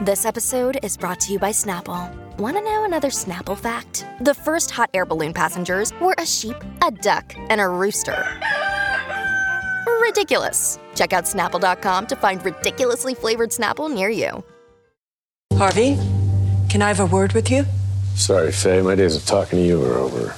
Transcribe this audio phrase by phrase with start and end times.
[0.00, 2.12] This episode is brought to you by Snapple.
[2.38, 4.04] Want to know another Snapple fact?
[4.20, 8.26] The first hot air balloon passengers were a sheep, a duck, and a rooster.
[10.00, 10.78] Ridiculous.
[10.96, 14.42] Check out snapple.com to find ridiculously flavored Snapple near you.
[15.54, 15.96] Harvey,
[16.68, 17.64] can I have a word with you?
[18.16, 18.82] Sorry, Faye.
[18.82, 20.34] My days of talking to you are over.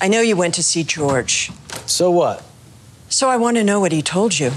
[0.00, 1.50] I know you went to see George,
[1.86, 2.44] So what?
[3.08, 4.52] so I want to know what he told you.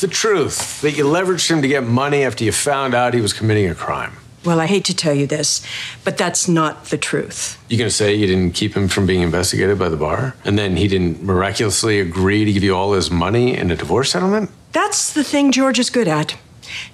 [0.00, 3.32] The truth that you leveraged him to get money after you found out he was
[3.32, 4.12] committing a crime.
[4.44, 5.60] Well, I hate to tell you this,
[6.04, 7.60] but that's not the truth.
[7.68, 10.36] You gonna say you didn't keep him from being investigated by the bar?
[10.44, 14.12] And then he didn't miraculously agree to give you all his money in a divorce
[14.12, 14.50] settlement?
[14.70, 16.36] That's the thing George is good at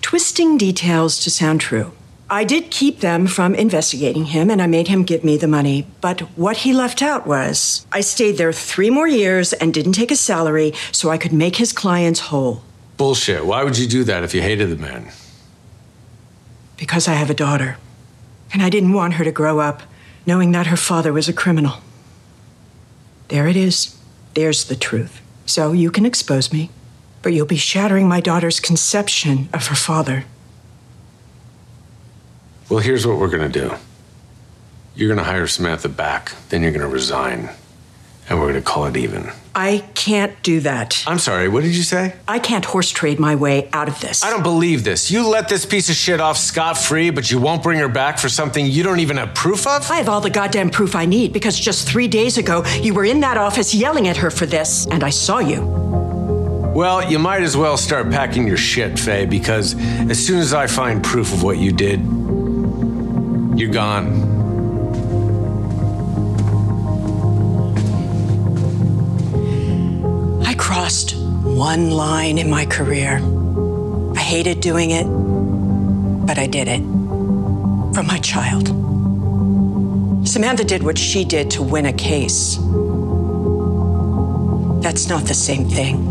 [0.00, 1.92] twisting details to sound true.
[2.30, 5.86] I did keep them from investigating him, and I made him give me the money.
[6.00, 10.10] But what he left out was I stayed there three more years and didn't take
[10.10, 12.62] a salary so I could make his clients whole.
[12.96, 13.44] Bullshit.
[13.44, 15.10] Why would you do that if you hated the man?
[16.76, 17.76] Because I have a daughter.
[18.52, 19.82] And I didn't want her to grow up
[20.26, 21.80] knowing that her father was a criminal.
[23.28, 23.98] There it is.
[24.34, 25.20] There's the truth.
[25.46, 26.70] So you can expose me,
[27.22, 30.24] but you'll be shattering my daughter's conception of her father.
[32.70, 33.74] Well, here's what we're gonna do.
[34.96, 37.50] You're gonna hire Samantha back, then you're gonna resign,
[38.28, 39.30] and we're gonna call it even.
[39.56, 41.04] I can't do that.
[41.06, 42.14] I'm sorry, what did you say?
[42.26, 44.24] I can't horse trade my way out of this.
[44.24, 45.12] I don't believe this.
[45.12, 48.18] You let this piece of shit off scot free, but you won't bring her back
[48.18, 49.88] for something you don't even have proof of?
[49.90, 53.04] I have all the goddamn proof I need because just three days ago you were
[53.04, 55.62] in that office yelling at her for this, and I saw you.
[56.74, 59.76] Well, you might as well start packing your shit, Faye, because
[60.10, 62.00] as soon as I find proof of what you did,
[63.56, 64.33] you're gone.
[70.84, 73.18] Crossed one line in my career.
[74.14, 75.06] I hated doing it,
[76.26, 76.82] but I did it.
[77.94, 78.66] For my child.
[80.28, 82.56] Samantha did what she did to win a case.
[84.82, 86.04] That's not the same thing.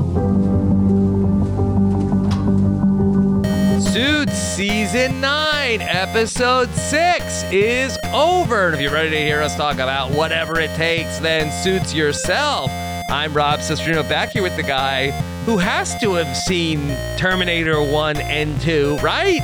[3.79, 8.65] Suits Season 9, Episode 6 is over.
[8.65, 12.71] And if you're ready to hear us talk about whatever it takes, then suits yourself.
[13.13, 15.11] I'm Rob Cesternino back here with the guy
[15.45, 16.79] who has to have seen
[17.15, 19.39] Terminator 1 and 2, right?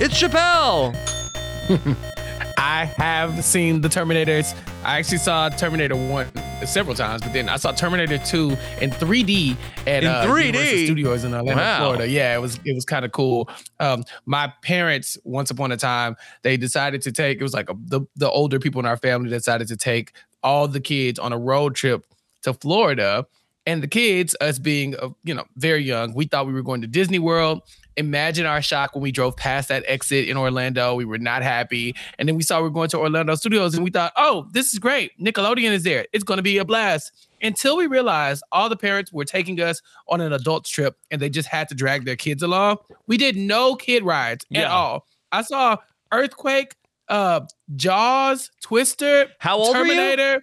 [0.00, 0.94] It's Chappell.
[2.56, 4.56] I have seen the Terminators.
[4.84, 6.28] I actually saw Terminator 1
[6.64, 9.54] several times, but then I saw Terminator 2 in 3D
[9.86, 10.46] at In uh, 3D?
[10.46, 11.78] Universal Studios in Orlando, Wow.
[11.80, 12.08] Florida.
[12.08, 13.50] Yeah, it was it was kind of cool.
[13.80, 17.74] Um, my parents, once upon a time, they decided to take it was like a,
[17.84, 21.38] the the older people in our family decided to take all the kids on a
[21.38, 22.06] road trip
[22.44, 23.26] to Florida.
[23.66, 26.82] And the kids, us being uh, you know very young, we thought we were going
[26.82, 27.62] to Disney World.
[27.96, 30.94] Imagine our shock when we drove past that exit in Orlando.
[30.96, 33.82] We were not happy, and then we saw we were going to Orlando Studios, and
[33.82, 35.12] we thought, "Oh, this is great!
[35.18, 36.06] Nickelodeon is there.
[36.12, 39.80] It's going to be a blast." Until we realized all the parents were taking us
[40.08, 42.78] on an adults trip, and they just had to drag their kids along.
[43.06, 45.06] We did no kid rides at all.
[45.30, 45.76] I saw
[46.12, 46.74] Earthquake,
[47.08, 47.40] uh,
[47.76, 49.74] Jaws, Twister, How old?
[49.74, 50.42] Terminator.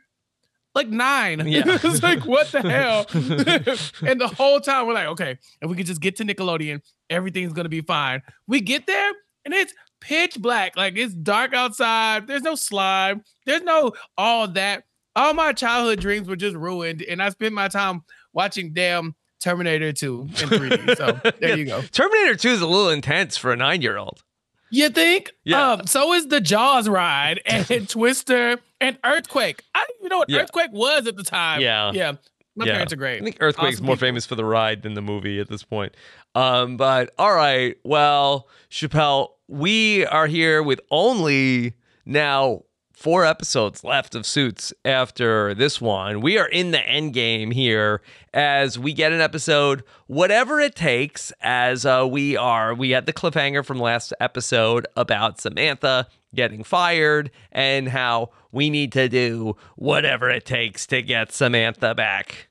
[0.73, 1.39] Like nine.
[1.47, 1.63] Yeah.
[1.65, 3.05] it's like, what the hell?
[4.09, 7.53] and the whole time we're like, okay, if we could just get to Nickelodeon, everything's
[7.53, 8.21] gonna be fine.
[8.47, 9.11] We get there
[9.45, 10.75] and it's pitch black.
[10.77, 12.27] Like it's dark outside.
[12.27, 13.23] There's no slime.
[13.45, 14.83] There's no all that.
[15.15, 17.01] All my childhood dreams were just ruined.
[17.01, 18.03] And I spent my time
[18.33, 20.97] watching damn Terminator 2 in 3D.
[20.97, 21.81] So there you go.
[21.81, 24.23] Terminator 2 is a little intense for a nine year old.
[24.69, 25.31] You think?
[25.43, 25.71] Yeah.
[25.73, 29.63] Um, so is the Jaws ride and Twister and Earthquake.
[29.73, 30.41] I didn't even know what Yeah.
[30.41, 31.61] Earthquake was at the time.
[31.61, 31.91] Yeah.
[31.93, 32.13] Yeah.
[32.55, 32.73] My Yeah.
[32.73, 33.21] parents are great.
[33.21, 34.07] I think Earthquake's Awesome more people.
[34.07, 35.95] famous for the ride than the movie at this point.
[36.35, 41.75] Um, but all right, well, Chappell, we are here with only
[42.05, 42.63] now
[42.93, 46.21] four episodes left of Suits after this one.
[46.21, 48.01] We are in the end game here
[48.33, 52.75] as we get an episode, whatever it takes, as uh, we are.
[52.75, 58.91] We had the cliffhanger from last episode about Samantha getting fired and how we need
[58.93, 62.47] to do whatever it takes to get Samantha back.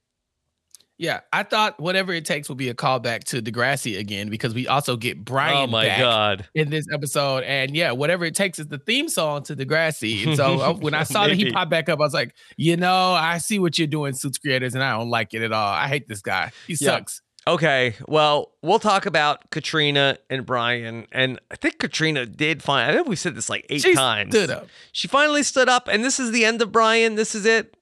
[0.98, 4.68] Yeah, I thought whatever it takes will be a callback to Degrassi again because we
[4.68, 6.48] also get Brian oh my back god.
[6.54, 10.26] in this episode, and yeah, whatever it takes is the theme song to Degrassi.
[10.26, 12.76] And so uh, when I saw that he popped back up, I was like, you
[12.76, 15.72] know, I see what you're doing, Suits creators, and I don't like it at all.
[15.72, 16.52] I hate this guy.
[16.66, 16.96] He Yeah.
[16.98, 17.22] sucks.
[17.50, 22.88] Okay, well, we'll talk about Katrina and Brian, and I think Katrina did fine.
[22.88, 24.30] I think we said this like eight She times.
[24.32, 24.68] stood up.
[24.92, 27.16] She finally stood up, and this is the end of Brian.
[27.16, 27.76] This is it.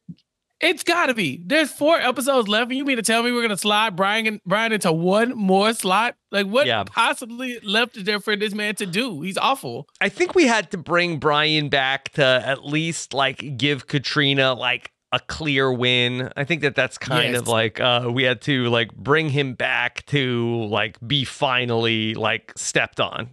[0.60, 1.42] It's gotta be.
[1.44, 4.40] There's four episodes left, and you mean to tell me we're gonna slide Brian and
[4.46, 6.16] Brian into one more slot?
[6.32, 6.84] Like, what Yeah.
[6.84, 9.20] possibly left is there for this man to do?
[9.20, 9.86] He's awful.
[10.00, 14.92] I think we had to bring Brian back to at least like give Katrina like
[15.12, 16.30] a clear win.
[16.36, 17.40] I think that that's kind Yes.
[17.42, 22.52] of like uh we had to like bring him back to like be finally like
[22.56, 23.30] stepped on.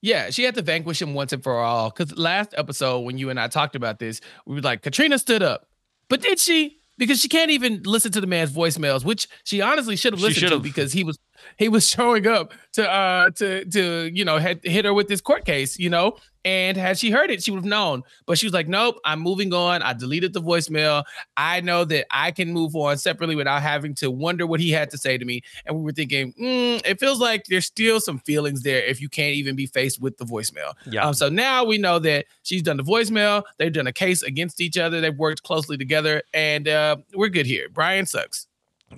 [0.00, 1.90] Yeah, she had to vanquish him once and for all.
[1.90, 5.42] Because last episode, when you and I talked about this, we were like, Katrina stood
[5.44, 5.68] up.
[6.08, 6.78] But did she?
[6.98, 10.50] Because she can't even listen to the man's voicemails, which she honestly should have listened
[10.50, 11.18] to because he was
[11.56, 15.20] he was showing up to uh to to you know had hit her with this
[15.20, 16.16] court case, you know.
[16.44, 18.02] And had she heard it, she would have known.
[18.26, 19.82] But she was like, Nope, I'm moving on.
[19.82, 21.04] I deleted the voicemail.
[21.36, 24.90] I know that I can move on separately without having to wonder what he had
[24.90, 25.42] to say to me.
[25.66, 29.08] And we were thinking, mm, it feels like there's still some feelings there if you
[29.08, 30.72] can't even be faced with the voicemail.
[30.86, 31.06] Yeah.
[31.06, 33.44] Um, so now we know that she's done the voicemail.
[33.58, 35.00] They've done a case against each other.
[35.00, 37.68] They've worked closely together, and uh, we're good here.
[37.68, 38.48] Brian sucks.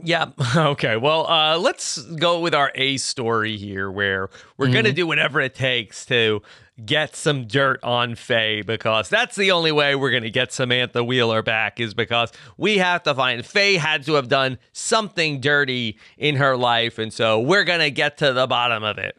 [0.02, 0.26] Yeah.
[0.56, 0.96] Okay.
[0.96, 4.94] Well, uh, let's go with our A story here, where we're gonna Mm-hmm.
[4.94, 6.42] do whatever it takes to
[6.84, 11.42] get some dirt on Faye because that's the only way we're gonna get Samantha Wheeler
[11.42, 16.36] back is because we have to find Faye had to have done something dirty in
[16.36, 19.16] her life, and so we're gonna get to the bottom of it.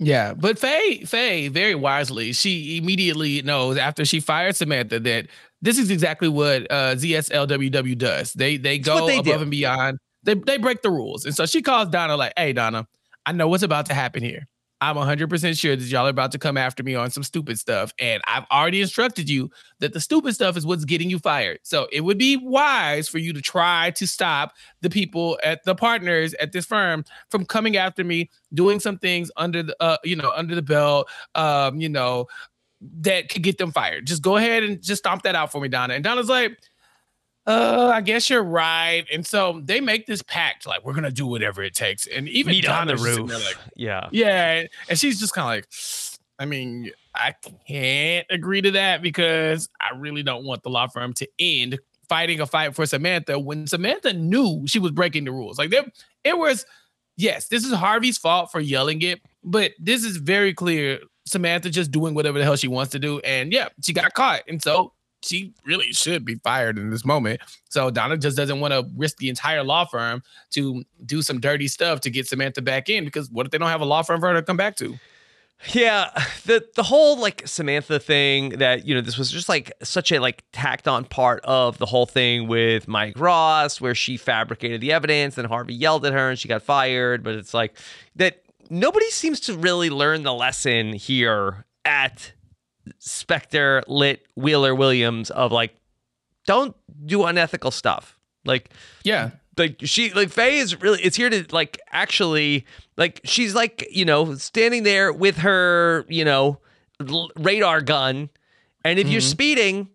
[0.00, 5.28] Yeah, but Faye, Faye, very wisely, she immediately knows after she fired Samantha that
[5.62, 8.32] this is exactly what uh, ZSLWW does.
[8.32, 9.42] They they go they above do.
[9.42, 9.98] and beyond.
[10.24, 12.86] They they break the rules, and so she calls Donna like, "Hey, Donna,
[13.24, 14.46] I know what's about to happen here.
[14.84, 17.94] I'm 100% sure that y'all are about to come after me on some stupid stuff.
[17.98, 21.60] And I've already instructed you that the stupid stuff is what's getting you fired.
[21.62, 24.52] So it would be wise for you to try to stop
[24.82, 29.30] the people at the partners at this firm from coming after me, doing some things
[29.38, 32.26] under the, uh, you know, under the belt, um, you know,
[33.00, 34.06] that could get them fired.
[34.06, 35.94] Just go ahead and just stomp that out for me, Donna.
[35.94, 36.58] And Donna's like,
[37.46, 39.04] uh, I guess you're right.
[39.12, 42.06] And so they make this pact, like we're gonna do whatever it takes.
[42.06, 43.44] And even Meet on the Donna's just sitting roof.
[43.44, 44.08] like, yeah.
[44.12, 45.68] yeah, and she's just kind of like,
[46.38, 47.34] I mean, I
[47.66, 52.40] can't agree to that because I really don't want the law firm to end fighting
[52.40, 55.58] a fight for Samantha when Samantha knew she was breaking the rules.
[55.58, 55.84] Like there,
[56.22, 56.66] it was,
[57.16, 61.00] yes, this is Harvey's fault for yelling it, but this is very clear.
[61.26, 64.42] Samantha just doing whatever the hell she wants to do, and yeah, she got caught,
[64.46, 64.92] and so
[65.24, 67.40] she really should be fired in this moment.
[67.68, 71.68] So Donna just doesn't want to risk the entire law firm to do some dirty
[71.68, 74.20] stuff to get Samantha back in because what if they don't have a law firm
[74.20, 74.98] for her to come back to?
[75.72, 76.10] Yeah,
[76.44, 80.18] the the whole like Samantha thing that you know this was just like such a
[80.18, 84.92] like tacked on part of the whole thing with Mike Ross where she fabricated the
[84.92, 87.78] evidence and Harvey yelled at her and she got fired, but it's like
[88.16, 92.32] that nobody seems to really learn the lesson here at
[92.98, 95.74] Specter Litt Wheeler Williams of like
[96.46, 96.76] don't
[97.06, 98.18] do unethical stuff.
[98.44, 98.70] Like
[99.02, 99.30] Yeah.
[99.56, 104.04] like she like Faye is really it's here to like actually like she's like you
[104.04, 106.58] know standing there with her you know
[107.00, 108.28] l- radar gun
[108.84, 109.28] and if you're mm-hmm.
[109.30, 109.88] speeding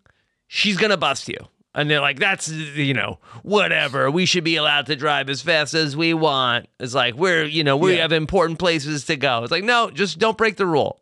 [0.47, 1.37] she's gonna bust you
[1.75, 5.73] and they're like that's you know whatever we should be allowed to drive as fast
[5.75, 8.01] as we want it's like we're you know we Yeah.
[8.03, 10.99] have important places to go it's like no just don't break the rule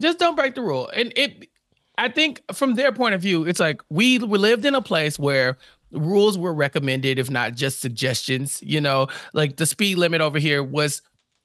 [0.00, 0.90] Just don't break the rule.
[0.94, 1.48] And it
[1.96, 5.18] I think from their point of view, it's like we, we lived in a place
[5.18, 5.56] where
[5.92, 8.60] rules were recommended, if not just suggestions.
[8.62, 11.02] You know, like the speed limit over here was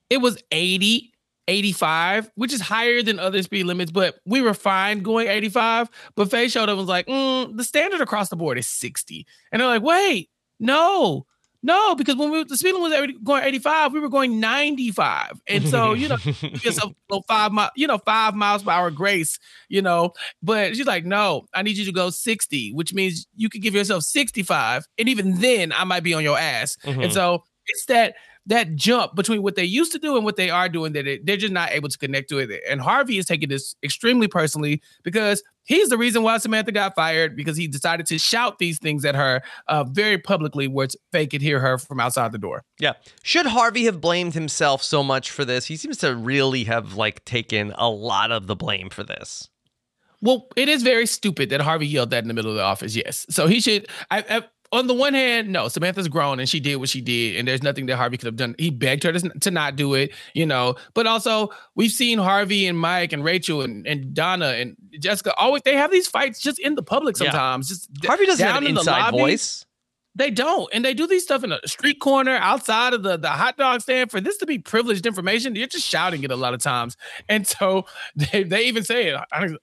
[0.09, 1.13] it was 80,
[1.47, 5.89] 85, which is higher than other speed limits, but we were fine going 85.
[6.15, 9.25] But Faye showed up and was like, mm, the standard across the board is 60.
[9.51, 10.29] And they're like, wait,
[10.59, 11.25] no.
[11.61, 15.41] No, because when we the speed limit was going 85, we were going 95.
[15.47, 18.91] And so, you know, just a little five mile, you know, five miles per hour
[18.91, 20.13] grace, you know.
[20.41, 23.75] But she's like, no, I need you to go 60, which means you could give
[23.75, 24.85] yourself 65.
[24.97, 26.77] And even then I might be on your ass.
[26.85, 27.03] Mhm.
[27.03, 28.15] And so it's that
[28.46, 31.25] that jump between what they used to do and what they are doing that it,
[31.25, 32.50] they're just not able to connect to it.
[32.69, 37.36] And Harvey is taking this extremely personally because he's the reason why Samantha got fired
[37.36, 41.41] because he decided to shout these things at her uh, very publicly where Faye could
[41.41, 42.63] hear her from outside the door.
[42.79, 42.93] Yeah.
[43.24, 45.67] Should Harvey have blamed himself so much for this?
[45.67, 49.48] He seems to really have like taken a lot of the blame for this.
[50.22, 52.96] Well, it is very stupid that Harvey yelled that in the middle of the office.
[52.96, 53.88] Yes, so he should.
[54.12, 57.38] I, I, on the one hand, no, Samantha's grown and she did what she did,
[57.38, 58.55] and there's nothing that Harvey could have done.
[58.59, 60.75] He begged her to, to not do it, you know.
[60.93, 65.63] But also, we've seen Harvey and Mike and Rachel and, and Donna and Jessica always
[65.63, 67.31] they have these fights just in the public Yeah.
[67.31, 67.69] sometimes.
[67.69, 69.17] Just Harvey doesn't have an in the inside lobby.
[69.17, 69.65] voice.
[70.15, 73.29] They don't, and they do these stuff in a street corner outside of the the
[73.29, 74.11] hot dog stand.
[74.11, 76.97] For this to be privileged information, you're just shouting it a lot of times,
[77.29, 77.85] and so
[78.15, 79.19] they, they even say it.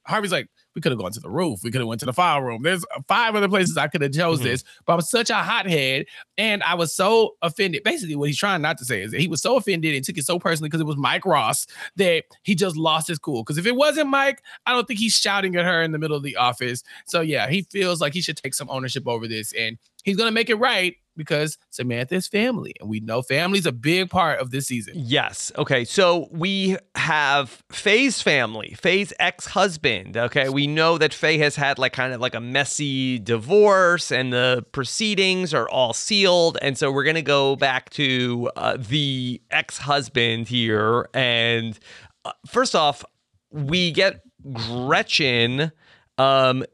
[0.07, 1.61] Harvey's like, "We could have gone to the roof.
[1.65, 2.63] We could have went to the fire room.
[2.63, 4.45] There's five other places I could have chose Mhm.
[4.45, 6.07] this, but I'm such a hothead,
[6.39, 7.83] and I was so offended.
[7.83, 10.19] Basically, what he's trying not to say is that he was so offended and took
[10.19, 11.67] it so personally because it was Mike Ross
[11.97, 13.43] that he just lost his cool.
[13.43, 16.17] Because if it wasn't Mike, I don't think he's shouting at her in the middle
[16.17, 16.83] of the office.
[17.07, 20.31] So yeah, he feels like he should take some ownership over this, and he's gonna
[20.31, 24.67] make it right because Samantha's family, and we know family's a big part of this
[24.67, 24.95] season.
[24.97, 25.53] Yes.
[25.57, 25.85] Okay.
[25.85, 30.17] So we have Faye's family, Faye's ex husband.
[30.17, 30.49] Okay.
[30.49, 34.65] We know that Faye has had like kind of like a messy divorce and the
[34.73, 36.59] proceedings are all sealed.
[36.63, 41.09] And so we're to go back to uh, the ex husband here.
[41.15, 41.79] And
[42.25, 43.05] uh, first off,
[43.51, 44.21] we get
[44.53, 45.73] Gretchen.
[46.19, 46.65] Um,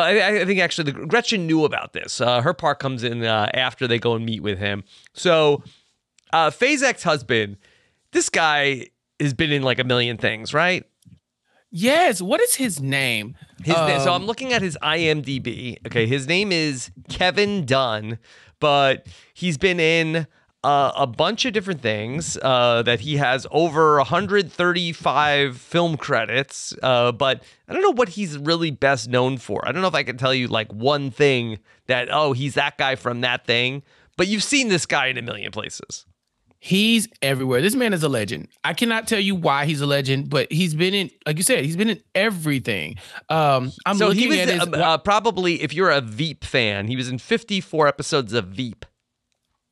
[0.00, 2.20] I, I think actually the, Gretchen knew about this.
[2.20, 4.82] Uh, her part comes in uh, after they go and meet with him.
[5.12, 5.62] So
[6.32, 7.56] uh, Faye's ex-husband,
[8.12, 8.86] this guy
[9.20, 10.84] has been in like a million things, right?
[11.70, 12.20] Yes.
[12.22, 13.36] What is his name?
[13.64, 15.76] His na- so Um, I'm looking at his IMDb.
[15.86, 18.18] Okay, his name is Kevin Dunn,
[18.60, 20.26] but he's been in
[20.64, 22.36] uh, a bunch of different things.
[22.42, 26.74] Uh, that he has over 135 film credits.
[26.82, 29.66] Uh, but I don't know what he's really best known for.
[29.66, 32.78] I don't know if I can tell you like one thing that oh he's that
[32.78, 33.82] guy from that thing.
[34.16, 36.06] But you've seen this guy in a million places.
[36.64, 37.60] He's everywhere.
[37.60, 38.48] This man is a legend.
[38.64, 41.62] I cannot tell you why he's a legend, but he's been in, like you said,
[41.62, 42.96] he's been in everything.
[43.28, 44.62] Um, I'm so looking he was at his.
[44.72, 48.86] uh, probably if you're a Veep fan, he was in 54 episodes of Veep.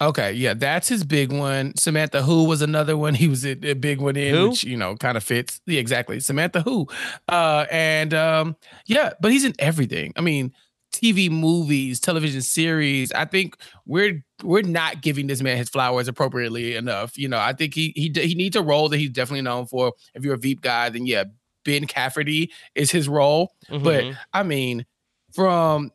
[0.09, 1.75] Okay, yeah, that's his big one.
[1.77, 3.15] Samantha Who was another one.
[3.23, 4.49] He was a, a big one in, Who?
[4.51, 5.61] which you know kind of fits.
[5.67, 6.21] Yeah, exactly.
[6.21, 6.87] Samantha Who,
[7.29, 8.57] uh, and um,
[8.87, 10.13] yeah, but he's in everything.
[10.17, 10.53] I mean,
[10.95, 13.13] TV, movies, television series.
[13.13, 13.57] I think
[13.87, 17.17] we're we're not giving this man his flowers appropriately enough.
[17.17, 19.93] You know, I think he he he needs a role that he's definitely known for.
[20.15, 21.25] If you're a Veep guy, then yeah,
[21.65, 23.53] Ben Cafferty is his role.
[23.71, 24.17] But Mhm.
[24.33, 24.85] I mean,
[25.35, 25.91] from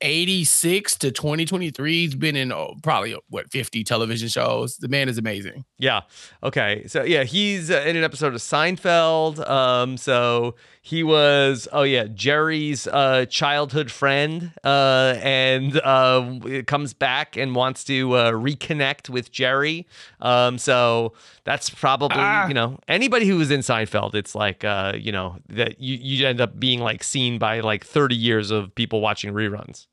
[0.00, 4.76] 1986 to 2023, he's been in oh, probably what 50 television shows.
[4.76, 5.64] The man is amazing.
[5.76, 6.02] Yeah.
[6.42, 6.86] Okay.
[6.86, 9.44] So yeah, he's uh, in an episode of Seinfeld.
[9.48, 9.96] Um.
[9.96, 10.54] So
[10.88, 11.68] he was.
[11.72, 14.52] Oh yeah, Jerry's uh, childhood friend.
[14.64, 15.14] Uh.
[15.22, 19.86] And uh, comes back and wants to uh, reconnect with Jerry.
[20.20, 20.56] Um.
[20.58, 21.12] So
[21.44, 22.48] that's probably Ah.
[22.48, 24.14] you know anybody who was in Seinfeld.
[24.14, 27.84] It's like uh you know that you you end up being like seen by like
[27.84, 29.86] thirty years of people watching reruns.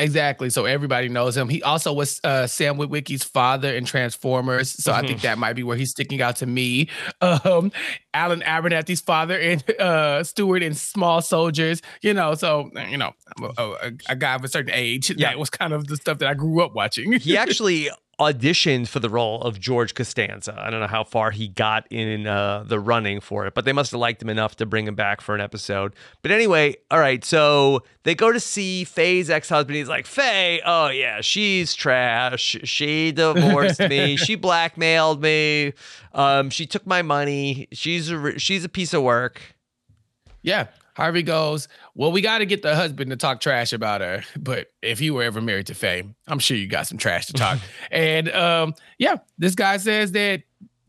[0.00, 0.48] Exactly.
[0.48, 1.48] So everybody knows him.
[1.48, 4.70] He also was uh, Sam Witwicky's father in Transformers.
[4.70, 6.88] So I think that might be where he's sticking out to me.
[7.20, 7.72] Um,
[8.14, 11.82] Alan Abernathy's father in uh, Stewart in Small Soldiers.
[12.00, 13.12] You know, so you know,
[13.58, 15.10] a, a, a guy of a certain age.
[15.10, 15.30] Yeah.
[15.30, 17.12] That was kind of the stuff that I grew up watching.
[17.12, 20.54] he actually auditioned for the role of George Costanza.
[20.58, 23.72] I don't know how far he got in uh, the running for it, but they
[23.72, 25.94] must have liked him enough to bring him back for an episode.
[26.22, 29.76] But anyway, all right, so they go to see Faye's ex-husband.
[29.76, 32.56] He's like, Faye, oh yeah, she's trash.
[32.64, 34.16] She divorced me.
[34.28, 35.72] She blackmailed me.
[36.12, 37.68] Um, she took my money.
[37.72, 39.40] She's a, she's a piece of work.
[40.42, 40.66] Yeah.
[40.94, 44.22] Harvey goes, Well, we got to get the husband to talk trash about her.
[44.38, 47.32] But if you were ever married to Faye, I'm sure you got some trash to
[47.32, 47.58] talk.
[47.90, 50.42] and um, yeah, this guy says that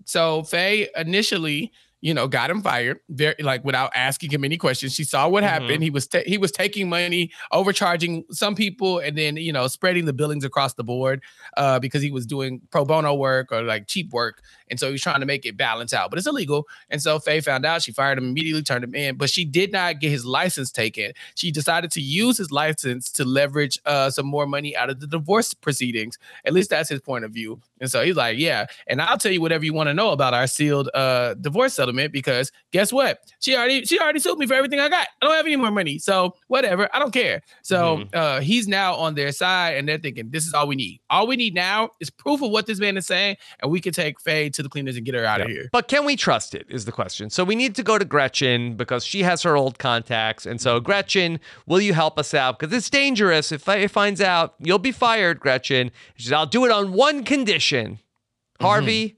[0.06, 4.94] so Faye initially, you know, got him fired very like without asking him any questions.
[4.94, 5.48] She saw what Mhm.
[5.48, 5.84] happened.
[5.84, 10.06] He was ta- he was taking money, overcharging some people, and then you know spreading
[10.06, 11.22] the billings across the board
[11.58, 14.42] uh, because he was doing pro bono work or like cheap work.
[14.70, 16.68] And so he's trying to make it balance out, but it's illegal.
[16.90, 17.82] And so Faye found out.
[17.82, 21.12] She fired him immediately, turned him in, but she did not get his license taken.
[21.36, 25.08] She decided to use his license to leverage uh, some more money out of the
[25.08, 26.18] divorce proceedings.
[26.46, 27.60] At least that's his point of view.
[27.82, 28.66] And so he's like, yeah.
[28.88, 32.12] And I'll tell you whatever you want to know about our sealed uh, divorce settlement
[32.12, 33.20] because guess what?
[33.40, 35.08] She already she already sued me for everything I got.
[35.22, 35.98] I don't have any more money.
[35.98, 36.90] So whatever.
[36.94, 37.42] I don't care.
[37.62, 38.16] So Mhm.
[38.16, 41.00] uh, he's now on their side and they're thinking this is all we need.
[41.10, 43.94] All we need now is proof of what this man is saying, and we can
[43.94, 45.70] take Faye to the cleaners and get her out of here.
[45.72, 46.66] But can we trust it?
[46.70, 47.30] Is the question.
[47.30, 50.46] So we need to go to Gretchen because she has her old contacts.
[50.46, 52.60] And so, Gretchen, will you help us out?
[52.60, 53.52] Because it's dangerous.
[53.52, 55.92] If Faye finds out, you'll be fired, Gretchen.
[56.16, 57.94] She said, I'll do it on one condition.
[57.94, 58.66] Mm-hmm.
[58.66, 59.18] Harvey,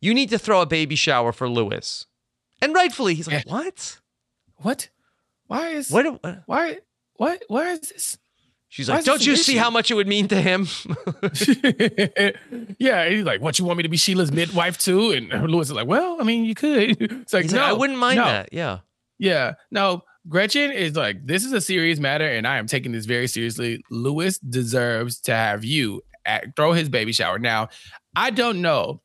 [0.00, 2.06] you need to throw a baby shower for Louis.
[2.62, 3.98] And rightfully, he's like, what?
[4.56, 4.88] What?
[5.46, 6.06] Why is What?
[6.06, 6.20] what?
[6.22, 6.78] Uh, why
[7.14, 8.18] what why is this?
[8.70, 10.68] She's like, don't you see issue?" how much it would mean to him?
[12.78, 15.72] yeah, he's like, "What you want me to be Sheila's midwife too?" And Louis is
[15.72, 18.24] like, "Well, I mean, you could." It's like, He's no, like, I wouldn't mind no.
[18.24, 18.52] that.
[18.52, 18.78] Yeah.
[19.18, 20.04] Yeah, no.
[20.28, 23.82] Gretchen is like, "This is a serious matter, and I am taking this very seriously."
[23.90, 27.40] Louis deserves to have you at, throw his baby shower.
[27.40, 27.70] Now,
[28.14, 29.02] I don't know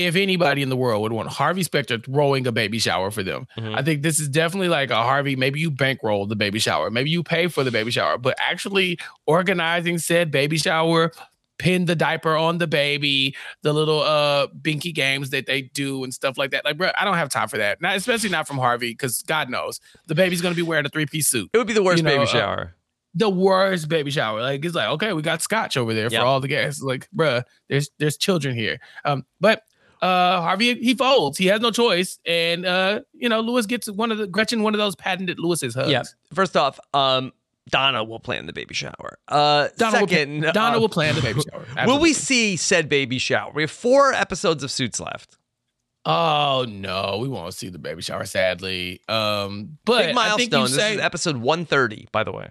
[0.00, 3.46] if anybody in the world would want Harvey Specter throwing a baby shower for them.
[3.58, 3.76] Mhm.
[3.76, 5.36] I think this is definitely like a Harvey.
[5.36, 8.98] Maybe you bankroll the baby shower, maybe you pay for the baby shower, but actually
[9.26, 11.12] organizing said baby shower,
[11.58, 16.14] pin the diaper on the baby, the little uh binky games that they do and
[16.14, 16.64] stuff like that.
[16.64, 17.80] Like, bro, I don't have time for that.
[17.82, 21.06] Not especially not from Harvey, because God knows the baby's gonna be wearing a three
[21.06, 21.50] piece suit.
[21.52, 22.74] It would be the worst You know, baby uh, shower.
[23.14, 24.40] The worst baby shower.
[24.40, 26.20] Like it's like, okay, we got scotch over there Yeah.
[26.20, 26.80] for all the guests.
[26.80, 28.78] Like, bruh, there's there's children here.
[29.04, 29.62] Um, but
[30.02, 31.38] uh Harvey he folds.
[31.38, 32.18] He has no choice.
[32.24, 35.74] And uh, you know, Louis gets one of the Gretchen, one of those patented Louis's
[35.74, 35.90] hugs.
[35.90, 36.02] Yeah.
[36.32, 37.32] First off, um,
[37.68, 39.18] Donna will plan the baby shower.
[39.28, 41.64] Uh, Donna, second, will, Donna uh, will plan the baby shower.
[41.86, 43.52] Will we see said baby shower?
[43.54, 45.36] We have four episodes of Suits left.
[46.06, 49.02] Oh no, we won't see the baby shower, sadly.
[49.08, 50.76] Um, but Big I think you milestone.
[50.78, 52.50] This is episode 130, by the way.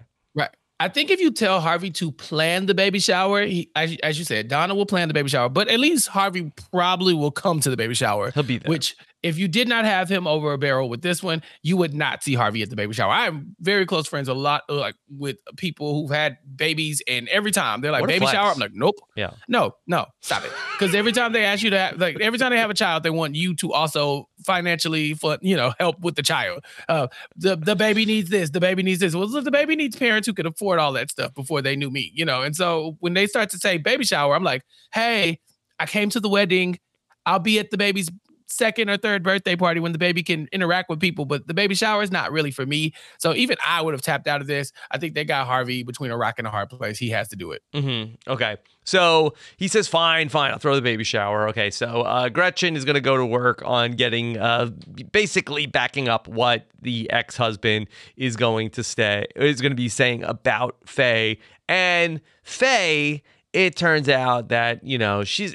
[0.80, 4.24] I think if you tell Harvey to plan the baby shower, he, as, as you
[4.24, 7.68] said, Donna will plan the baby shower, but at least Harvey probably will come to
[7.68, 8.30] the baby shower.
[8.30, 8.70] He'll be there.
[8.70, 11.92] Which, if you did not have him over a barrel with this one, you would
[11.92, 13.12] not see Harvey at the baby shower.
[13.12, 17.80] I'm very close friends a lot, like with people who've had babies, and every time
[17.82, 18.32] they're like baby flex.
[18.32, 19.30] shower, I'm like, nope, Yeah.
[19.48, 20.52] no, no, stop it.
[20.78, 23.02] Because every time they ask you to have, like, every time they have a child,
[23.02, 26.64] they want you to also financially, for you know, help with the child.
[26.88, 29.14] Uh, the the baby needs this, the baby needs this.
[29.14, 32.10] Well, the baby needs parents who can afford all that stuff before they knew me,
[32.14, 32.42] you know.
[32.42, 34.62] And so when they start to say baby shower, I'm like,
[34.94, 35.40] hey,
[35.78, 36.78] I came to the wedding.
[37.26, 38.10] I'll be at the baby's
[38.50, 41.74] second or third birthday party when the baby can interact with people, but the baby
[41.74, 42.92] shower is not really for me.
[43.18, 44.72] So even I would have tapped out of this.
[44.90, 46.98] I think they got Harvey between a rock and a hard place.
[46.98, 47.62] He has to do it.
[47.72, 48.30] Mm-hmm.
[48.30, 48.56] Okay.
[48.84, 51.48] So he says, fine, fine, I'll throw the baby shower.
[51.48, 51.70] Okay.
[51.70, 54.70] So uh, Gretchen is going to go to work on getting, uh,
[55.12, 57.86] basically backing up what the ex husband
[58.16, 61.38] is going to stay, is going to be saying about Faye.
[61.68, 65.54] And Faye, it turns out that, you know, she's,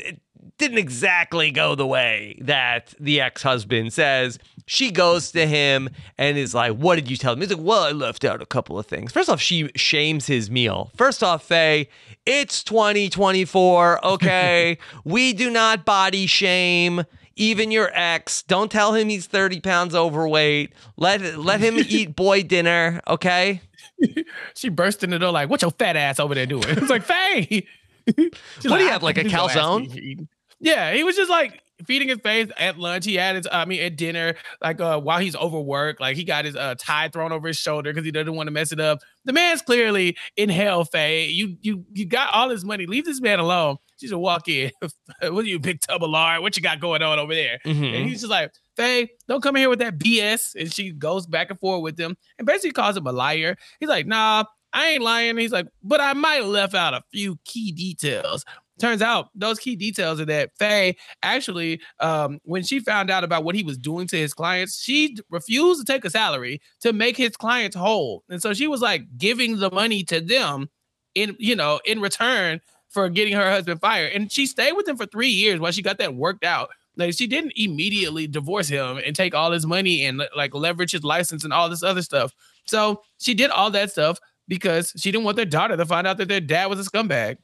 [0.58, 4.40] didn't exactly go the way that the ex husband says.
[4.68, 7.42] She goes to him and is like, What did you tell him?
[7.42, 9.12] He's like, Well, I left out a couple of things.
[9.12, 10.92] First off, she shames his meal.
[10.96, 11.90] First off, Faye,
[12.26, 14.06] it's 2024.
[14.06, 14.78] Okay.
[15.04, 17.04] we do not body shame.
[17.38, 20.72] Even your ex, don't tell him he's 30 pounds overweight.
[20.96, 23.62] Let let him eat boy dinner, okay?
[24.56, 27.04] She burst into the door like, "What your fat ass over there doing?" It's like,
[27.04, 27.66] "Faye."
[28.06, 30.28] What do you have, like a please don't ask me calzone?
[30.60, 33.06] For eating." Yeah, he was just like feeding his face at lunch.
[33.06, 36.46] He had his, I mean, at dinner, like uh, while he's overworked, like he got
[36.46, 39.00] his uh, tie thrown over his shoulder because he doesn't want to mess it up.
[39.26, 41.28] The man's clearly in hell, Faye.
[41.28, 42.86] You, you, you got all his money.
[42.86, 43.78] Leave this man alone.
[43.98, 44.72] She should walk in.
[45.22, 46.42] what are you, big tub of lard?
[46.42, 47.60] What you got going on over there?
[47.66, 47.96] Mhm.
[47.96, 50.56] And he's just like, Faye, don't come in here with that BS.
[50.56, 53.58] And she goes back and forth with him and basically calls him a liar.
[53.80, 55.38] He's like, nah, I ain't lying.
[55.38, 58.44] He's like, but I might have left out a few key details.
[58.80, 63.46] Turns out those key details are that Faye actually, um, when she found out about
[63.46, 67.16] what he was doing to his clients, she refused to take a salary to make
[67.16, 68.24] his clients whole.
[68.30, 70.70] And so she was like giving the money to them
[71.14, 72.60] in, you know, in return
[72.90, 74.12] for getting her husband fired.
[74.12, 76.70] And she stayed with him for three years while she got that worked out.
[76.98, 81.04] Like she didn't immediately divorce him and take all his money and like leverage his
[81.04, 82.34] license and all this other stuff.
[82.66, 86.18] So she did all that stuff because she didn't want their daughter to find out
[86.18, 87.38] that their dad was a scumbag.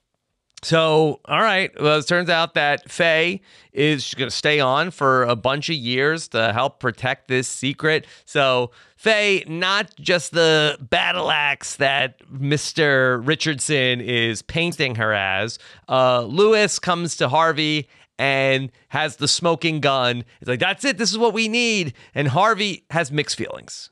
[0.64, 1.72] So, all right.
[1.82, 3.42] Well, it turns out that Faye
[3.74, 8.06] is going to stay on for a bunch of years to help protect this secret.
[8.26, 13.26] So, Faye, not just the battle axe that Mr.
[13.26, 15.58] Richardson is painting her as.
[15.90, 20.24] Uh, Louis comes to Harvey and has the smoking gun.
[20.42, 21.00] It's like, that's it.
[21.00, 21.94] This is what we need.
[22.14, 23.90] And Harvey has mixed feelings.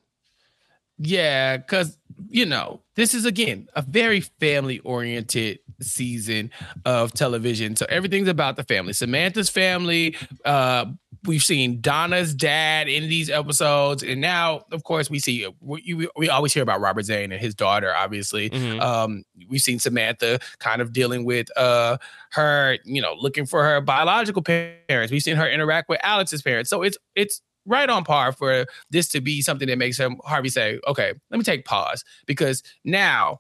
[1.00, 6.52] Yeah, because you know this is again a very family oriented season
[6.86, 7.78] of television.
[7.78, 8.92] So everything's about the family.
[8.92, 10.18] Samantha's family.
[10.44, 10.88] Uh,
[11.26, 16.28] we've seen Donna's dad in these episodes, and now, of course, we see we, we
[16.30, 17.96] always hear about Robert Zane and his daughter.
[17.96, 18.82] Obviously, Mhm.
[18.82, 21.98] um, we've seen Samantha kind of dealing with uh
[22.32, 25.12] her, you know, looking for her biological parents.
[25.12, 26.70] We've seen her interact with Alex's parents.
[26.70, 30.50] So it's it's right on par for this to be something that makes him Harvey
[30.50, 33.40] say, okay, let me take pause because now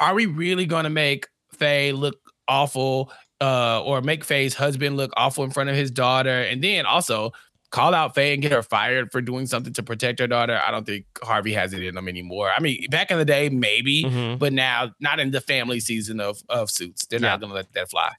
[0.00, 2.16] are we really going to make Faye look
[2.48, 6.86] awful uh, or make Faye's husband look awful in front of his daughter and then
[6.86, 7.32] also
[7.70, 10.60] call out Faye and get her fired for doing something to protect her daughter?
[10.64, 12.50] I don't think Harvey has it in him anymore.
[12.56, 14.38] I mean, back in the day, maybe, Mhm.
[14.38, 17.06] but now not in the family season of of Suits.
[17.06, 17.28] They're Yeah.
[17.30, 18.12] not going to let that fly.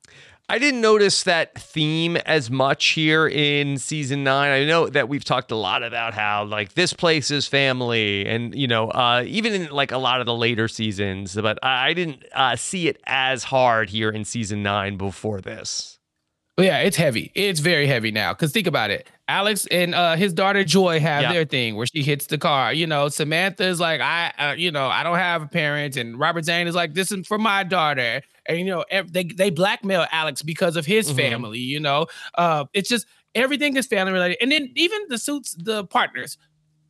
[0.49, 4.49] I didn't notice that theme as much here in season nine.
[4.49, 8.55] I know that we've talked a lot about how like this place is family, and
[8.55, 11.93] you know, uh, even in like a lot of the later seasons, but I, I
[11.93, 15.99] didn't uh, see it as hard here in season nine before this.
[16.60, 17.31] Yeah, it's heavy.
[17.36, 18.33] It's very heavy now.
[18.33, 19.07] Cause think about it.
[19.27, 21.33] Alex and uh, his daughter Joy have Yeah.
[21.33, 22.73] their thing where she hits the car.
[22.73, 26.45] You know, Samantha's like, I, uh, you know, I don't have a parent, and Robert
[26.45, 28.23] Zane is like, this is for my daughter.
[28.47, 31.15] And you know, they they blackmail Alex because of his Mhm.
[31.15, 31.60] family.
[31.60, 33.05] You know, uh, it's just
[33.36, 34.38] everything is family related.
[34.41, 36.38] And then even the suits, the partners.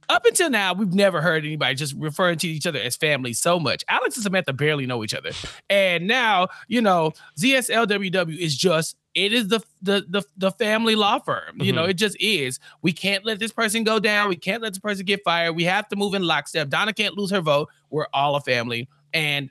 [0.10, 3.60] Up until now, we've never heard anybody just referring to each other as family so
[3.60, 3.84] much.
[3.89, 5.32] Alex and Samantha barely know each other,
[5.70, 11.20] and now you know ZSLWW is just it is the the the, the family law
[11.20, 11.58] firm.
[11.60, 11.89] You know, Mhm.
[11.89, 12.60] it just is.
[12.82, 14.30] We can't let this person go down.
[14.30, 15.54] We can't let this person get fired.
[15.54, 16.70] We have to move in lockstep.
[16.70, 17.70] Donna can't lose her vote.
[17.89, 19.50] We're all a family, and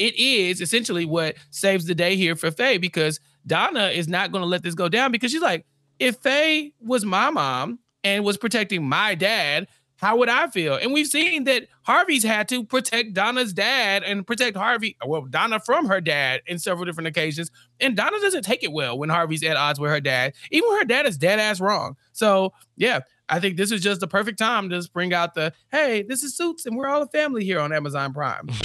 [0.00, 4.40] it is essentially what saves the day here for Faye because Donna is not going
[4.40, 5.66] to let this go down because she's like,
[5.98, 10.76] if Faye was my mom and was protecting my dad, how would I feel?
[10.76, 15.60] And we've seen that Harvey's had to protect Donna's dad and protect Harvey, well, Donna
[15.60, 17.50] from her dad in several different occasions.
[17.78, 20.78] And Donna doesn't take it well when Harvey's at odds with her dad, even when
[20.78, 21.96] her dad is dead ass wrong.
[22.12, 25.52] So, yeah, I think this is just the perfect time to just bring out the
[25.70, 28.48] hey, this is Suits and we're all a family here on Amazon Prime.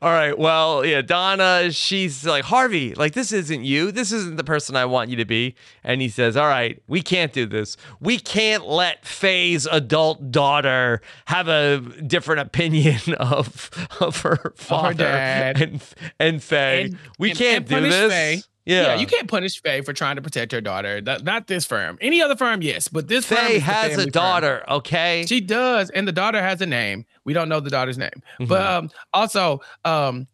[0.00, 0.38] All right.
[0.38, 3.90] Well, yeah, Donna, she's like, Harvey, like, this isn't you.
[3.92, 5.54] This isn't the person I want you to be.
[5.84, 7.76] And he says, All right, we can't do this.
[8.00, 15.60] We can't let Faye's adult daughter have a different opinion of, of her father dad.
[15.60, 15.84] and,
[16.18, 16.84] and Faye.
[16.84, 18.12] And- we and- can't and do this.
[18.12, 18.40] Faye.
[18.68, 18.94] Yeah.
[18.96, 21.00] you can't punish Faye for trying to protect her daughter.
[21.00, 21.98] That- not this firm.
[22.00, 24.10] Any other firm, yes, but this Faye has a firm.
[24.10, 25.24] daughter, okay?
[25.26, 27.04] She does, and the daughter has a name.
[27.24, 28.44] We don't know the daughter's name, Mm-hmm.
[28.46, 30.26] but um, also um,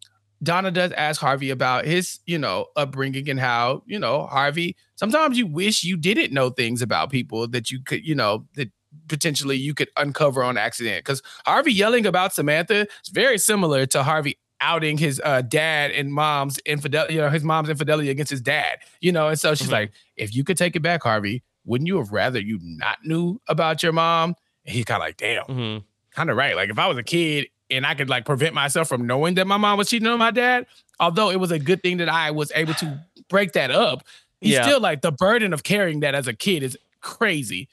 [0.42, 4.77] Donna does ask Harvey about his, you know, upbringing and how you know Harvey.
[4.97, 8.70] Sometimes you wish you didn't know things about people that you could, you know, that
[9.09, 11.05] potentially you could uncover on accident.
[11.05, 16.12] Because Harvey yelling about Samantha is very similar to Harvey outing his uh, dad and
[16.12, 18.78] mom's infidelity, you know, his mom's infidelity against his dad.
[19.00, 19.72] You know, and so she's Mhm.
[19.72, 23.40] like, if you could take it back, Harvey, wouldn't you have rather you not knew
[23.48, 24.34] about your mom?
[24.66, 25.78] And he's kind of like, damn hmm
[26.12, 26.54] kind of right.
[26.54, 29.48] Like if I was a kid and I could like prevent myself from knowing that
[29.48, 30.64] my mom was cheating on my dad,
[31.00, 34.04] although it was a good thing that I was able to break that up,
[34.40, 34.62] he's Yeah.
[34.62, 37.68] still like the burden of carrying that as a kid is crazy.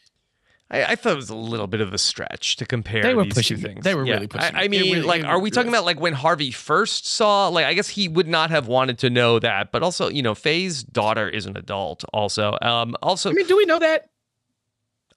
[0.72, 3.26] I, I thought it was a little bit of a stretch to compare They were
[3.26, 3.84] these pushing two things.
[3.84, 6.14] They were really pushing I, I mean, really- like, are we talking about like when
[6.14, 7.50] Harvey first saw?
[7.50, 10.34] Like, I guess he would not have wanted to know that, but also, you know,
[10.34, 12.06] Faye's daughter is an adult.
[12.14, 14.10] Also, um, also, I mean, do we know that?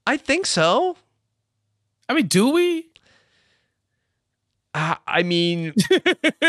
[0.07, 0.97] I think so.
[2.09, 2.89] I mean, do we?
[4.75, 6.49] Uh, I mean, I,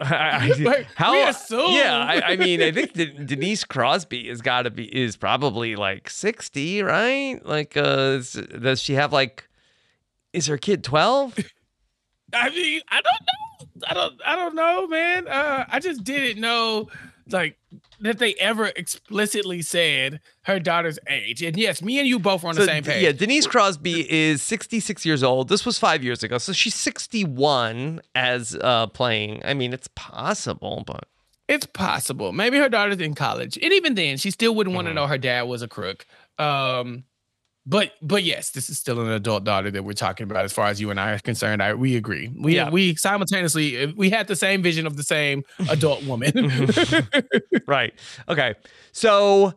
[0.00, 1.12] I- Like, how?
[1.14, 5.74] Yeah, I, I mean, I think De- Denise Crosby has got to be is probably
[5.76, 7.40] like sixty, right?
[7.44, 9.48] Like, uh, is- does she have like?
[10.32, 11.36] Is her kid twelve?
[12.32, 13.86] I mean, I don't know.
[13.88, 14.20] I don't.
[14.24, 15.28] I don't know, man.
[15.28, 16.88] Uh, I just didn't know,
[17.30, 17.58] like,
[18.00, 21.42] that they ever explicitly said her daughter's age.
[21.42, 23.02] And yes, me and you both were on the same page.
[23.02, 25.48] Yeah, Denise Crosby is 66 years old.
[25.48, 26.38] This was five years ago.
[26.38, 29.42] So she's 61 as uh, playing.
[29.44, 31.08] I mean, it's possible, but
[31.48, 32.32] It's possible.
[32.32, 35.18] Maybe her daughter's in college, and even then, she still wouldn't want to know her
[35.18, 36.06] dad was a crook.
[36.38, 37.04] Um,
[37.66, 40.44] but but yes, this is still an adult daughter that we're talking about.
[40.44, 42.30] As far as you and I are concerned, I we agree.
[42.38, 42.70] We Yeah.
[42.70, 46.32] we simultaneously uh, we had the same vision of the same adult woman.
[47.66, 47.92] right.
[48.28, 48.54] Okay.
[48.92, 49.52] So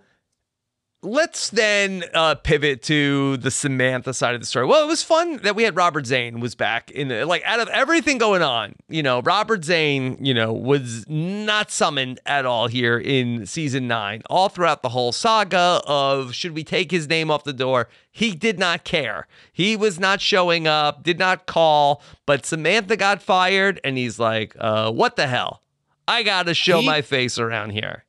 [1.02, 4.66] let's then uh, pivot to the Samantha side of the story.
[4.66, 7.60] Well, it was fun that we had Robert Zane was back in the, like out
[7.60, 8.76] of everything going on.
[8.90, 14.22] You know, Robert Zane, you know, was not summoned at all here in season nine.
[14.30, 18.36] All throughout the whole saga of should we take his name off the door, he
[18.36, 19.28] did not care.
[19.54, 22.02] He was not showing up, did not call.
[22.26, 25.62] But Samantha got fired, and he's like, uh, "What the hell?
[26.08, 28.04] I got to show He- my face around here."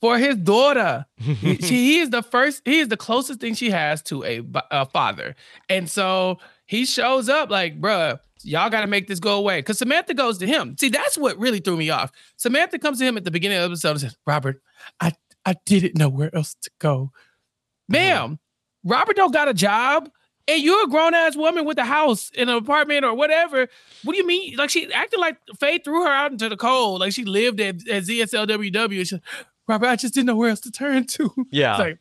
[0.00, 1.06] For his daughter.
[1.16, 4.42] he, she, he is the first, he is the closest thing she has to a,
[4.70, 5.34] a father.
[5.68, 9.58] And so he shows up like, bruh, y'all got to make this go away.
[9.58, 10.76] Because Samantha goes to him.
[10.78, 12.10] See, that's what really threw me off.
[12.36, 14.62] Samantha comes to him at the beginning of the episode and says, Robert,
[15.00, 15.12] I,
[15.44, 17.10] I didn't know where else to go.
[17.12, 17.18] Uh-huh.
[17.88, 18.38] Ma'am,
[18.84, 20.10] Robert don't got a job.
[20.48, 23.68] And you're a grown ass woman with a house in an apartment or whatever.
[24.02, 24.56] What do you mean?
[24.56, 27.00] Like she acted like Faye threw her out into the cold.
[27.00, 29.06] Like she lived at, at ZSLWW.
[29.06, 29.20] She,
[29.70, 31.30] Robert, I just didn't know where else to turn to.
[31.50, 31.72] Yeah.
[31.74, 31.98] It's like,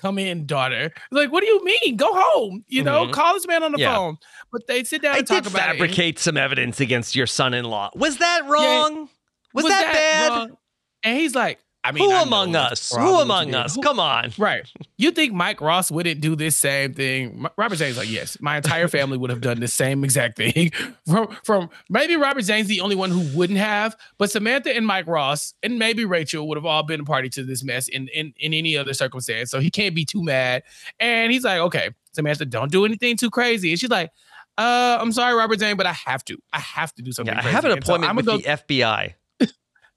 [0.00, 0.90] come in, daughter.
[1.10, 1.96] Like, what do you mean?
[1.96, 2.64] Go home.
[2.68, 3.12] You know, Mhm.
[3.12, 3.94] call this man on the Yeah.
[3.94, 4.16] phone.
[4.50, 5.72] But they sit down I and talk about it.
[5.78, 7.90] fabricate some evidence against your son-in-law.
[7.94, 9.08] Was that wrong?
[9.54, 10.28] was, was that, bad?
[10.30, 10.56] wrong?
[11.04, 12.92] And he's like, I mean, Who I among us?
[12.94, 13.74] Who among us?
[13.74, 14.32] Who- Come on.
[14.38, 14.70] Right.
[14.98, 17.44] You think Mike Ross wouldn't do this same thing?
[17.56, 20.70] Robert Zane's like, yes, my entire family would have done the same exact thing.
[21.06, 25.08] from, from maybe Robert Zane's the only one who wouldn't have, but Samantha and Mike
[25.08, 28.32] Ross and maybe Rachel would have all been a party to this mess in, in,
[28.38, 29.50] in any other circumstance.
[29.50, 30.62] So he can't be too mad.
[31.00, 33.70] And he's like, okay, Samantha, don't do anything too crazy.
[33.70, 34.12] And she's like,
[34.56, 36.36] uh, I'm sorry, Robert Zane, but I have to.
[36.52, 37.34] I have to do something.
[37.34, 39.14] Yeah, I have an so appointment I'ma with go- the FBI.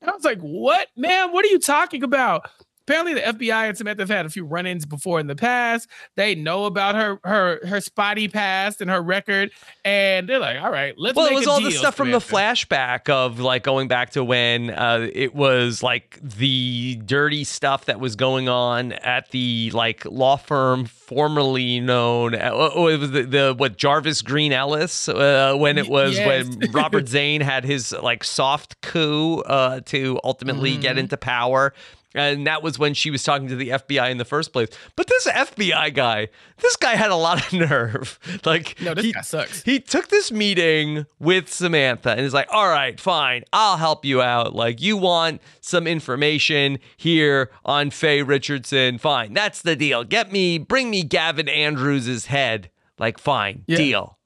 [0.06, 1.32] And I was like, what, man?
[1.32, 2.48] What are you talking about?
[2.88, 5.90] Apparently, the FBI and Samantha have had a few run-ins before in the past.
[6.16, 9.52] They know about her her her spotty past and her record,
[9.84, 13.10] and they're like, all right, let's Well, it was all the stuff from the flashback
[13.10, 18.16] of like going back to when uh, it was like the dirty stuff that was
[18.16, 22.36] going on at the like law firm formerly known.
[22.36, 26.48] uh, Oh, it was the, the what Jarvis Green Ellis uh, when it was yes.
[26.50, 31.00] when Robert Zane had his like soft coup uh, to ultimately get Mhm.
[31.00, 31.74] into power.
[32.16, 34.70] And that was when she was talking to the FBI in the first place.
[34.96, 38.18] But this FBI guy, this guy had a lot of nerve.
[38.46, 39.62] Like, No, this he- guy sucks.
[39.64, 44.22] he took this meeting with Samantha and is like, all right, fine, I'll help you
[44.22, 44.56] out.
[44.56, 48.98] Like, you want some information here on Faye Richardson.
[48.98, 50.04] Fine, that's the deal.
[50.04, 52.70] Get me, bring me Gavin Andrews' head.
[52.98, 53.78] Like, fine, Yeah.
[53.78, 54.18] deal.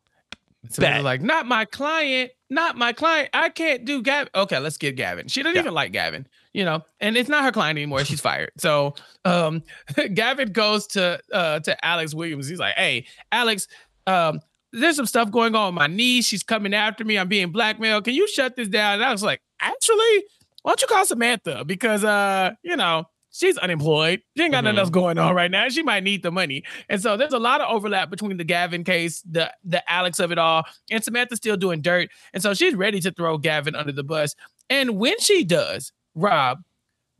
[0.78, 1.04] Bet.
[1.04, 3.30] like, not my client, not my client.
[3.34, 4.30] I can't do Gavin.
[4.36, 5.28] Okay, let's get Gavin.
[5.28, 5.62] She doesn't Yeah.
[5.62, 8.04] even like Gavin, you know, and it's not her client anymore.
[8.06, 8.52] She's fired.
[8.58, 8.96] So
[9.26, 9.64] um
[10.14, 12.48] Gavin goes to uh to Alex Williams.
[12.48, 13.68] He's like, hey, Alex,
[14.08, 14.42] um,
[14.74, 16.26] there's some stuff going on with my niece.
[16.28, 17.18] She's coming after me.
[17.18, 18.04] I'm being blackmailed.
[18.04, 18.96] Can you shut this down?
[18.96, 20.24] And I was like, actually,
[20.62, 21.64] why don't you call Samantha?
[21.66, 24.22] Because uh, you know, she's unemployed.
[24.38, 24.80] She ain't got nothing Mhm.
[24.80, 25.70] else going on right now.
[25.70, 26.64] She might need the money.
[26.90, 30.32] And so there's a lot of overlap between the Gavin case, the the Alex of
[30.32, 32.10] it all, and Samantha's still doing dirt.
[32.34, 34.36] And so she's ready to throw Gavin under the bus.
[34.70, 36.64] And when she does, Rob,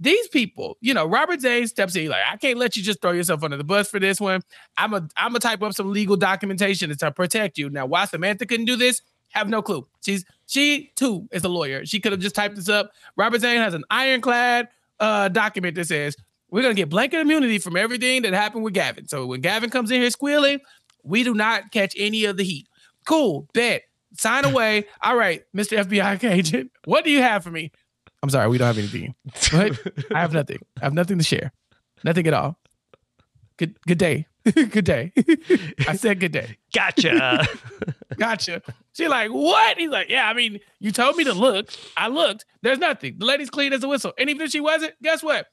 [0.02, 3.12] these people, you know, Robert Zane steps in, like, I can't let you just throw
[3.12, 4.42] yourself under the bus for this one.
[4.78, 7.70] I'm a I'm gonna type up some legal documentation to protect you.
[7.70, 9.02] Now, why Samantha couldn't do this?
[9.32, 9.86] Have no clue.
[10.04, 11.86] She's she too is a lawyer.
[11.86, 12.92] She could have just typed this up.
[13.16, 16.16] Robert Zane has an ironclad uh document that says
[16.50, 19.08] we're gonna get blanket immunity from everything that happened with Gavin.
[19.08, 20.60] So when Gavin comes in here squealing,
[21.04, 22.68] we do not catch any of the heat.
[23.08, 23.84] Cool, bet.
[24.18, 24.86] Sign away.
[25.02, 25.84] All right, Mr.
[25.84, 26.72] FBI agent.
[26.86, 27.72] What do you have for me?
[28.22, 29.16] I'm sorry, we don't have anything.
[29.52, 29.80] But
[30.14, 30.60] I have nothing.
[30.82, 31.52] I have nothing to share.
[32.04, 32.58] Nothing at all.
[33.58, 34.26] Good good day.
[34.54, 35.12] good day.
[35.88, 36.58] I said good day.
[36.74, 37.46] Gotcha.
[38.18, 38.62] Gotcha.
[38.94, 39.78] She like, what?
[39.78, 41.70] He's like, yeah, I mean, you told me to look.
[41.98, 42.46] I looked.
[42.62, 43.16] There's nothing.
[43.18, 44.14] The lady's clean as a whistle.
[44.18, 45.48] And even if she wasn't, guess what?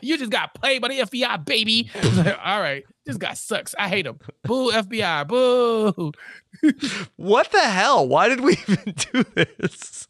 [0.00, 1.90] You just got played by the FBI, baby.
[2.14, 2.84] Like, All right.
[3.06, 3.74] This guy sucks.
[3.78, 4.18] I hate him.
[4.44, 5.26] Boo, FBI.
[5.26, 6.12] Boo.
[7.16, 8.06] what the hell?
[8.06, 10.06] Why did we even do this?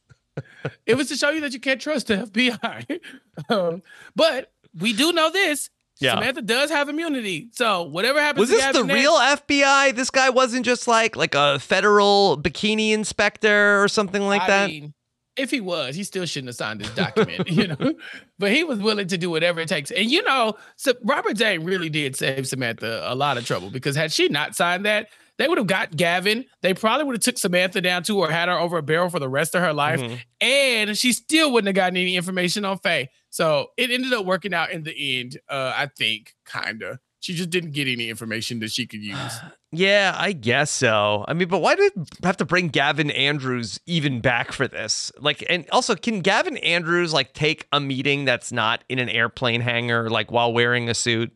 [0.86, 3.00] It was to show you that you can't trust the FBI.
[3.48, 3.82] um,
[4.14, 5.70] but we do know this.
[6.00, 6.14] Yeah.
[6.14, 7.48] Samantha does have immunity.
[7.52, 9.94] So whatever happens Was to this the next- real FBI?
[9.94, 14.66] This guy wasn't just like like a federal bikini inspector or something like I that.
[14.70, 14.94] mean,
[15.36, 17.94] if he was, he still shouldn't have signed this document, you know.
[18.38, 19.90] But he was willing to do whatever it takes.
[19.90, 23.96] And you know, so Robert Zane really did save Samantha a lot of trouble because
[23.96, 26.44] had she not signed that, they would have got Gavin.
[26.62, 29.20] They probably would have took Samantha down too or had her over a barrel for
[29.20, 30.00] the rest of her life.
[30.00, 30.18] Mhm.
[30.40, 33.08] And she still wouldn't have gotten any information on Faye.
[33.30, 37.00] So it ended up working out in the end, uh, I think, kinda.
[37.20, 39.16] She just didn't get any information that she could use.
[39.70, 41.26] Yeah, I guess so.
[41.28, 45.12] I mean, but why did it have to bring Gavin Andrews even back for this?
[45.18, 49.60] Like, and also, can Gavin Andrews like take a meeting that's not in an airplane
[49.60, 51.32] hangar, like while wearing a suit?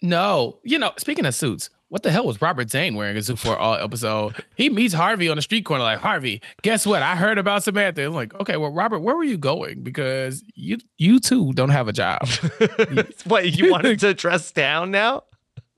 [0.00, 3.40] No, you know, speaking of suits, what the hell was Robert Zane wearing a suit
[3.40, 4.36] for all episode?
[4.54, 6.40] He meets Harvey on the street corner, like Harvey.
[6.62, 7.02] Guess what?
[7.02, 8.06] I heard about Samantha.
[8.06, 9.82] I'm like, okay, well, Robert, where were you going?
[9.82, 12.28] Because you you too don't have a job.
[13.24, 15.24] what you wanted to dress down now?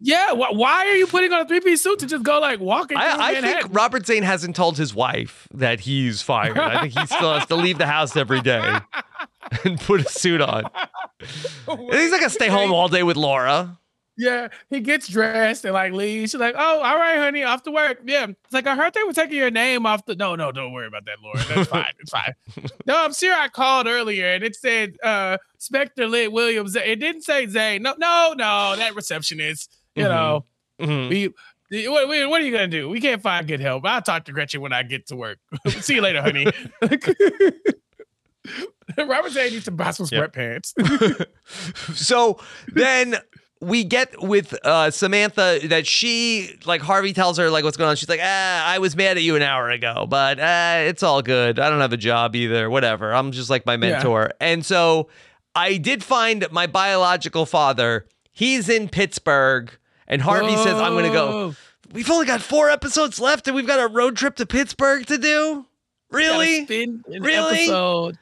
[0.04, 2.60] Yeah, wh- why are you putting on a three piece suit to just go like
[2.60, 2.98] walking?
[2.98, 6.58] I, I think Robert Zane hasn't told his wife that he's fired.
[6.58, 8.80] I think he still has to leave the house every day
[9.64, 10.64] and put a suit on.
[11.20, 13.78] He's not gonna stay home all day with Laura.
[14.22, 16.30] Yeah, he gets dressed and like leaves.
[16.30, 19.02] She's like, "Oh, all right, honey, off to work." Yeah, it's like I heard they
[19.02, 20.14] were taking your name off the.
[20.14, 21.38] No, no, don't worry about that, Laura.
[21.48, 21.92] That's fine.
[21.98, 22.34] It's fine.
[22.86, 26.76] No, I'm sure I called earlier and it said uh Specter Litt Williams.
[26.76, 27.82] It didn't say Zane.
[27.82, 29.74] No, no, no, that receptionist.
[29.96, 30.08] You Mhm.
[30.08, 30.44] know,
[30.80, 31.08] Mhm.
[31.08, 31.34] we.
[31.88, 32.88] What, what are you gonna do?
[32.90, 33.86] We can't find good help.
[33.86, 35.38] I'll talk to Gretchen when I get to work.
[35.68, 36.46] See you later, honey.
[38.98, 40.34] Robert Zane needs to buy some Yep.
[40.34, 41.26] sweatpants.
[41.94, 43.16] so then
[43.62, 47.94] we get with uh, Samantha that she like Harvey tells her like what's going on.
[47.94, 51.22] She's like, ah, I was mad at you an hour ago, but uh, it's all
[51.22, 51.60] good.
[51.60, 52.68] I don't have a job either.
[52.68, 53.14] Whatever.
[53.14, 54.32] I'm just like my mentor.
[54.40, 55.08] And so
[55.54, 58.06] I did find my biological father.
[58.32, 59.70] He's in Pittsburgh,
[60.08, 61.54] and Harvey says, I'm gonna go.
[61.92, 65.18] We've only got four episodes left, and we've got a road trip to Pittsburgh to
[65.18, 65.66] do.
[66.10, 66.64] Really?
[67.06, 67.60] Really?
[67.60, 68.18] episode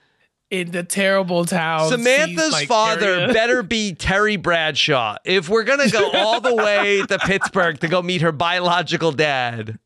[0.51, 1.89] in the terrible town.
[1.89, 7.19] Samantha's like, father better be Terry Bradshaw if we're gonna go all the way to
[7.25, 9.79] Pittsburgh to go meet her biological dad.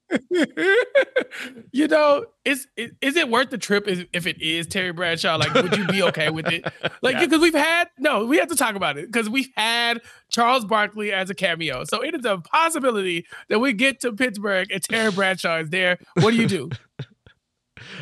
[1.72, 3.84] you know, is, is is it worth the trip?
[3.86, 6.64] If it is Terry Bradshaw, like, would you be okay with it?
[7.02, 10.00] Like, because we've had no, we have to talk about it because we've had
[10.30, 14.70] Charles Barkley as a cameo, so it is a possibility that we get to Pittsburgh
[14.70, 15.98] and Terry Bradshaw is there.
[16.14, 16.70] What do you do?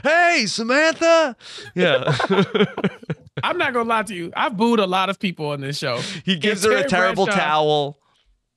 [0.02, 1.36] Hey, Samantha.
[1.74, 2.16] Yeah.
[3.42, 4.32] I'm not gonna lie to you.
[4.36, 5.98] I've booed a lot of people on this show.
[6.24, 7.98] he gives If her a terrible Bradshaw- towel.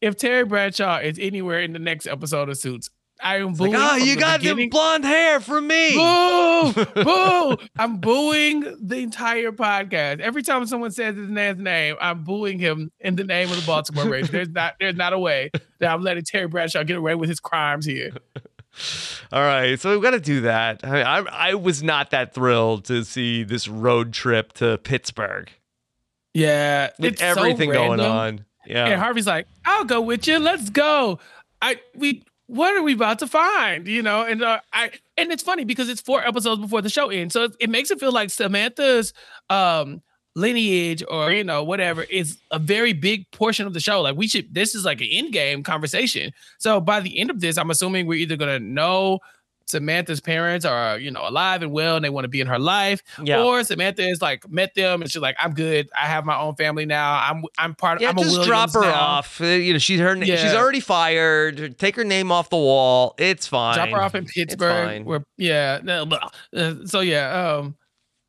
[0.01, 2.89] If Terry Bradshaw is anywhere in the next episode of Suits,
[3.23, 3.73] I am booing.
[3.75, 5.93] Ah, like, oh, you the got the blonde hair from me.
[5.93, 6.85] Boo!
[7.03, 7.57] Boo!
[7.79, 10.19] I'm booing the entire podcast.
[10.19, 13.65] Every time someone says his man's name, I'm booing him in the name of the
[13.65, 14.31] Baltimore Ravens.
[14.31, 17.39] There's not there's not a way that I'm letting Terry Bradshaw get away with his
[17.39, 18.11] crimes here.
[19.31, 20.81] All right, so we've got to do that.
[20.83, 21.17] I, mean, I
[21.49, 25.49] I was not that thrilled to see this road trip to Pittsburgh
[26.33, 26.89] Yeah.
[26.99, 28.45] with it's so everything going on.
[28.65, 28.87] Yeah.
[28.87, 30.39] And Harvey's like, I'll go with you.
[30.39, 31.19] Let's go.
[31.61, 33.87] I we what are we about to find?
[33.87, 37.09] You know, and uh, I and it's funny because it's four episodes before the show
[37.09, 39.13] ends, so it, it makes it feel like Samantha's
[39.49, 40.01] um
[40.35, 44.01] lineage or you know whatever is a very big portion of the show.
[44.01, 46.31] Like we should, this is like an end game conversation.
[46.57, 49.19] So by the end of this, I'm assuming we're either gonna know
[49.67, 52.59] Samantha's parents are you know alive and well, and they want to be in her
[52.59, 53.41] life, Yeah.
[53.41, 55.89] or Samantha is like met them and she's like, I'm good.
[55.99, 57.19] I have my own family now.
[57.19, 57.95] I'm I'm part.
[57.97, 58.93] of Yeah, I'm a just drop her now.
[58.93, 59.41] off.
[59.41, 60.15] Uh, You know, she's her.
[60.15, 61.79] Name she's already fired.
[61.79, 63.15] Take her name off the wall.
[63.17, 63.75] It's fine.
[63.75, 64.25] drop her off in.
[64.25, 65.03] Pittsburgh.
[65.05, 66.07] Where yeah, no.
[66.55, 67.75] Uh, so yeah, um,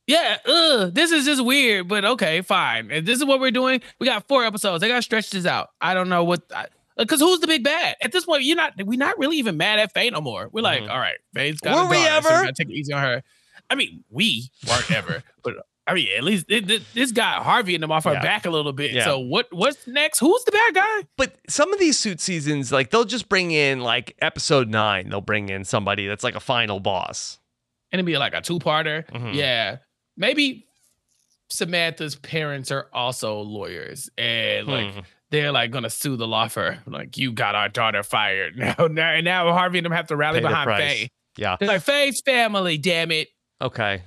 [0.06, 0.38] yeah.
[0.46, 2.90] Ugh, this is just weird, but okay, fine.
[2.90, 3.80] And this is what we're doing.
[3.98, 4.80] We got four episodes.
[4.80, 5.70] They got to stretch this out.
[5.80, 6.42] I don't know what.
[6.96, 8.44] because who's the big bad at this point?
[8.44, 8.72] You're not.
[8.78, 10.48] We're not really even mad at Faye no more.
[10.52, 10.90] We're like, Mhm.
[10.90, 11.74] all right, Faye's got.
[11.84, 12.42] Were we daughter, ever?
[12.44, 13.22] gotta take it easy on her.
[13.68, 15.54] I mean, we weren't ever, but
[15.88, 18.22] I mean, at least it, it- this got Harvey and them off our Yeah.
[18.22, 18.92] back a little bit.
[18.92, 19.04] Yeah.
[19.04, 19.46] So what?
[19.52, 20.18] What's next?
[20.20, 21.08] Who's the bad guy?
[21.16, 25.20] But some of these suit seasons, like they'll just bring in like episode nine, they'll
[25.20, 27.38] bring in somebody that's like a final boss.
[27.92, 29.08] and it'd be like a two-parter.
[29.10, 29.32] Mhm.
[29.34, 29.76] Yeah,
[30.16, 30.66] maybe
[31.48, 35.00] Samantha's parents are also lawyers, and like Hmm.
[35.30, 36.78] they're like gonna sue the law firm.
[36.86, 38.74] Like you got our daughter fired now.
[38.90, 40.70] Now, and now Harvey and them have to rally Pay behind.
[40.76, 41.08] Faye.
[41.36, 41.56] Yeah.
[41.60, 42.78] They're like Faye's family.
[42.78, 43.28] Damn it.
[43.60, 44.02] Okay.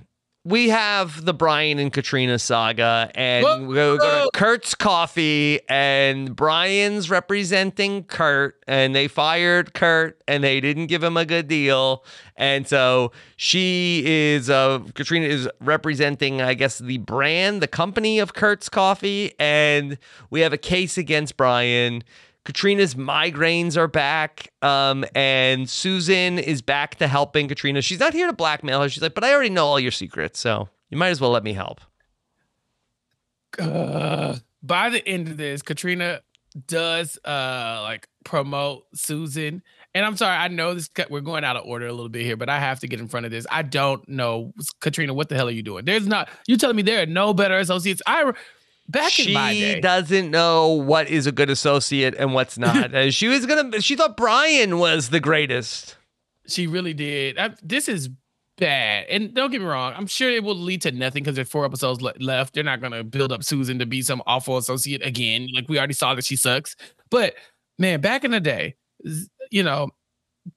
[0.45, 5.60] We have the Brian and Katrina saga, and Whoa, we go, go to Kurt's Coffee,
[5.67, 11.49] and Brian's representing Kurt, and they fired Kurt, and they didn't give him a good
[11.49, 12.06] deal,
[12.38, 18.34] and so she is, uh, Katrina is representing, I guess, the brand, the company of
[18.34, 19.97] Kurt's Coffee, and
[20.30, 22.02] we have a case against Brian.
[22.49, 27.79] Katrina's migraines are back, um, and Susan is back to helping Katrina.
[27.79, 28.89] She's not here to blackmail her.
[28.89, 31.43] She's like, but I already know all your secrets, so you might as well let
[31.43, 31.79] me help.
[33.59, 36.21] Uh, by the end of this, Katrina
[36.65, 39.62] does uh like promote Susan.
[39.93, 42.35] And I'm sorry, I know this we're going out of order a little bit here,
[42.35, 43.45] but I have to get in front of this.
[43.51, 45.85] I don't know, Katrina, what the hell are you doing?
[45.85, 48.01] There's not you telling me there are no better associates.
[48.07, 48.33] I
[48.89, 49.80] back in my she day.
[49.80, 52.93] doesn't know what is a good associate and what's not.
[52.95, 53.80] Uh, she was gonna.
[53.82, 55.95] She thought Brian was the greatest.
[56.47, 57.38] She really did.
[57.38, 58.10] I, this is
[58.58, 59.06] bad.
[59.10, 61.65] And don't get me wrong, I'm sure it will lead to nothing because there's four
[61.65, 62.54] episodes le- left.
[62.54, 65.48] They're not going to build up Susan to be some awful associate again.
[65.54, 66.75] Like we already saw that she sucks.
[67.10, 67.35] But
[67.77, 68.75] man, back in the day,
[69.52, 69.90] you know,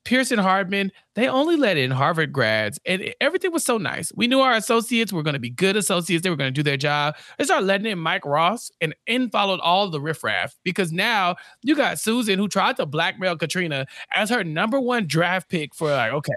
[0.05, 4.12] Pearson Hardman, they only let in Harvard grads, and everything was so nice.
[4.14, 6.62] We knew our associates were going to be good associates; they were going to do
[6.62, 7.16] their job.
[7.38, 11.76] They started letting in Mike Ross, and in followed all the riffraff because now you
[11.76, 16.12] got Susan who tried to blackmail Katrina as her number one draft pick for like,
[16.12, 16.32] okay,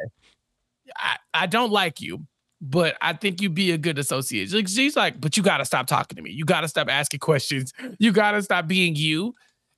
[0.98, 2.26] I, I don't like you,
[2.62, 4.50] but I think you'd be a good associate.
[4.70, 6.32] She's like, but you got to stop talking to me.
[6.32, 7.74] You got to stop asking questions.
[8.00, 9.36] You got to stop being you.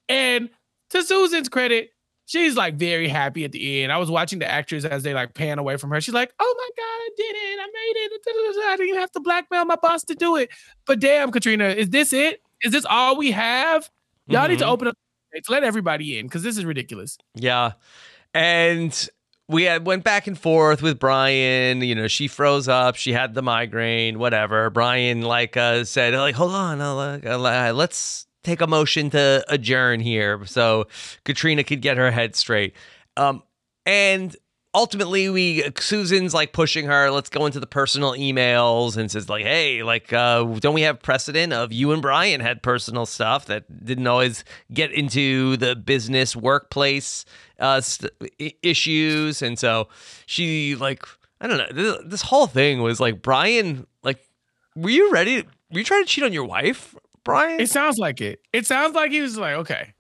[0.10, 0.50] And
[0.92, 1.90] to Susan's credit,
[2.28, 3.92] she's like very happy at the end.
[3.92, 6.00] I was watching the actors as they like pan away from her.
[6.00, 7.60] She's like, "Oh my god, I did it!
[7.60, 8.68] I made it!
[8.70, 10.50] I didn't have to blackmail my boss to do it."
[10.86, 12.42] But damn, Katrina, is this it?
[12.62, 13.90] Is this all we have?
[14.28, 14.52] Y'all mm-hmm.
[14.52, 14.74] need to mm-hmm.
[14.74, 14.98] open up
[15.34, 17.18] to let everybody in because this is ridiculous.
[17.34, 17.74] Yeah,
[18.34, 19.10] and
[19.50, 21.82] we had went back and forth with Brian.
[21.82, 22.96] You know, she froze up.
[22.96, 24.20] She had the migraine.
[24.20, 24.70] Whatever.
[24.70, 30.00] Brian like uh, said, like, hold on, uh, uh, let's take a motion to adjourn
[30.00, 30.88] here so
[31.26, 32.74] Katrina could get her head straight.
[33.18, 33.44] Um,
[33.86, 34.36] and
[34.74, 39.44] ultimately we Susan's like pushing her, let's go into the personal emails and says like,
[39.44, 43.86] hey, like uh, don't we have precedent of you and Brian had personal stuff that
[43.86, 47.26] didn't always get into the business workplace
[47.60, 48.12] uh, st-
[48.64, 49.90] issues, and so
[50.26, 51.04] she like
[51.42, 54.24] I don't know this, this whole thing was like Brian like
[54.76, 55.44] were you ready?
[55.72, 56.96] Were you trying to cheat on your wife
[57.28, 57.60] Brian?
[57.60, 58.40] It sounds like it.
[58.54, 59.94] It sounds like he was like, okay,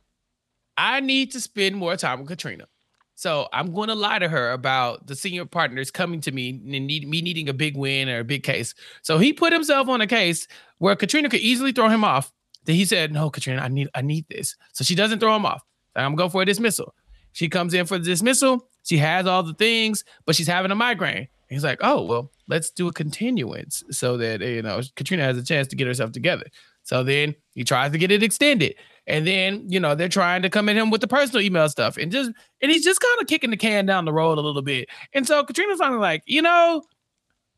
[0.78, 2.68] I need to spend more time with Katrina.
[3.16, 6.88] So I'm going to lie to her about the senior partners coming to me and
[6.88, 8.74] need, me needing a big win or a big case.
[9.02, 10.48] So he put himself on a case
[10.78, 12.32] where Katrina could easily throw him off.
[12.64, 15.46] Then he said, "No, Katrina, I need I need this." So she doesn't throw him
[15.46, 15.64] off.
[15.96, 16.94] I'm going for a dismissal.
[17.34, 18.70] She comes in for the dismissal.
[18.84, 21.28] She has all the things, but she's having a migraine.
[21.50, 25.44] He's like, "Oh well, let's do a continuance so that you know Katrina has a
[25.44, 26.46] chance to get herself together."
[26.88, 28.76] So then he tries to get it extended.
[29.08, 31.98] And then, you know, they're trying to come at him with the personal email stuff
[31.98, 32.32] and just,
[32.62, 34.88] and he's just kind of kicking the can down the road a little bit.
[35.14, 36.82] And so Katrina's kind of like, you know,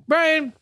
[0.08, 0.54] Brian,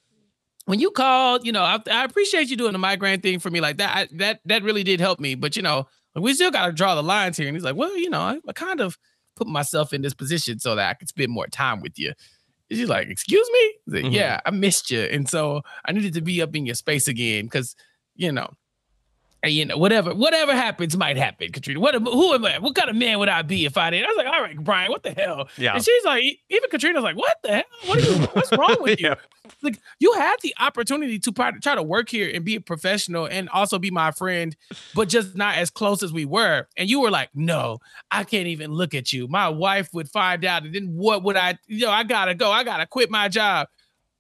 [0.65, 3.61] when you called, you know, I, I, appreciate you doing the migraine thing for me
[3.61, 3.95] like that.
[3.95, 5.35] I, that that really did help me.
[5.35, 7.47] But you know, we still got to draw the lines here.
[7.47, 8.97] And he's like, well, you know, I, I, kind of
[9.37, 12.11] put myself in this position so that I could spend more time with you.
[12.69, 13.73] She's like, excuse me?
[13.87, 14.13] Like, mm-hmm.
[14.13, 17.45] Yeah, I missed you, and so I needed to be up in your space again
[17.45, 17.77] because
[18.17, 18.49] you know,
[19.43, 21.79] and, you know, whatever, whatever happens might happen, Katrina.
[21.79, 22.57] What who am I?
[22.57, 24.03] What kind of man would I be if I did?
[24.03, 25.47] I was like, all right, Brian, what the hell?
[25.57, 25.75] Yeah.
[25.75, 27.63] And she's like, even Katrina's like, what the hell?
[27.85, 29.09] What are you, what's wrong with you?
[29.09, 29.15] yeah.
[29.61, 33.47] Like, you had the opportunity to try to work here and be a professional and
[33.49, 34.55] also be my friend,
[34.95, 36.67] but just not as close as we were.
[36.75, 37.77] And you were like, no,
[38.09, 39.27] I can't even look at you.
[39.27, 41.59] My wife would find out, and then what would I?
[41.67, 42.51] You know, I gotta go.
[42.51, 43.67] I gotta quit my job.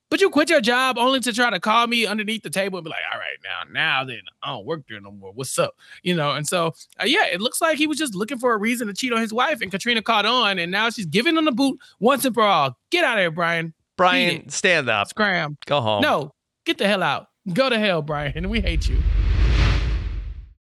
[0.09, 2.85] But you quit your job only to try to call me underneath the table and
[2.85, 5.31] be like, all right, now, now then, I don't work there no more.
[5.33, 5.75] What's up?
[6.01, 8.57] You know, and so, uh, yeah, it looks like he was just looking for a
[8.57, 11.45] reason to cheat on his wife, and Katrina caught on, and now she's giving him
[11.45, 12.77] the boot once and for all.
[12.89, 13.73] Get out of here, Brian.
[13.97, 15.09] Brian, stand up.
[15.09, 15.57] Scram.
[15.65, 16.01] Go home.
[16.01, 16.31] No,
[16.65, 17.27] get the hell out.
[17.51, 18.49] Go to hell, Brian.
[18.49, 19.01] We hate you.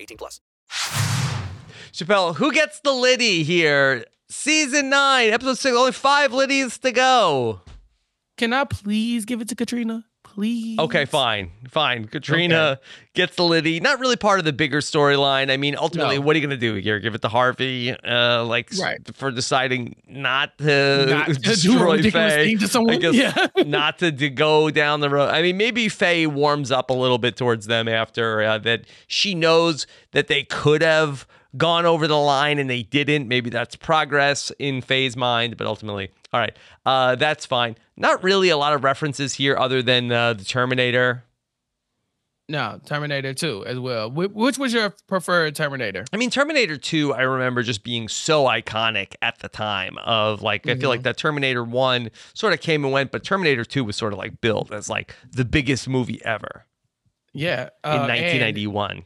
[0.00, 0.40] 18 plus.
[1.92, 4.04] Chappell, who gets the Liddy here?
[4.28, 7.60] Season 9, episode 6, only five Liddies to go.
[8.36, 10.06] Can I please give it to Katrina?
[10.40, 10.78] Please.
[10.78, 12.06] Okay, fine, fine.
[12.06, 12.80] Katrina okay.
[13.12, 13.78] gets the Liddy.
[13.78, 15.50] Not really part of the bigger storyline.
[15.50, 16.22] I mean, ultimately, no.
[16.22, 16.98] what are you going to do here?
[16.98, 18.98] Give it to Harvey, uh, like right.
[19.14, 22.54] for deciding not to, not to destroy Faye.
[22.54, 22.94] To someone.
[22.94, 23.48] I guess yeah.
[23.66, 25.28] not to, to, go down the road.
[25.28, 28.84] I mean, maybe Faye warms up a little bit towards them after uh, that.
[29.08, 31.26] She knows that they could have
[31.56, 33.28] gone over the line and they didn't.
[33.28, 37.76] Maybe that's progress in Faye's mind, but ultimately, all right, uh, that's fine.
[38.00, 41.24] Not really a lot of references here other than uh, the Terminator.
[42.48, 44.10] No, Terminator 2 as well.
[44.10, 46.04] Which was your preferred Terminator?
[46.12, 50.66] I mean, Terminator 2, I remember just being so iconic at the time of like,
[50.68, 53.94] I feel like that Terminator 1 sort of came and went, but Terminator 2 was
[53.94, 56.64] sort of like built as like the biggest movie ever
[57.32, 57.68] Yeah.
[57.84, 59.04] in uh, 1991.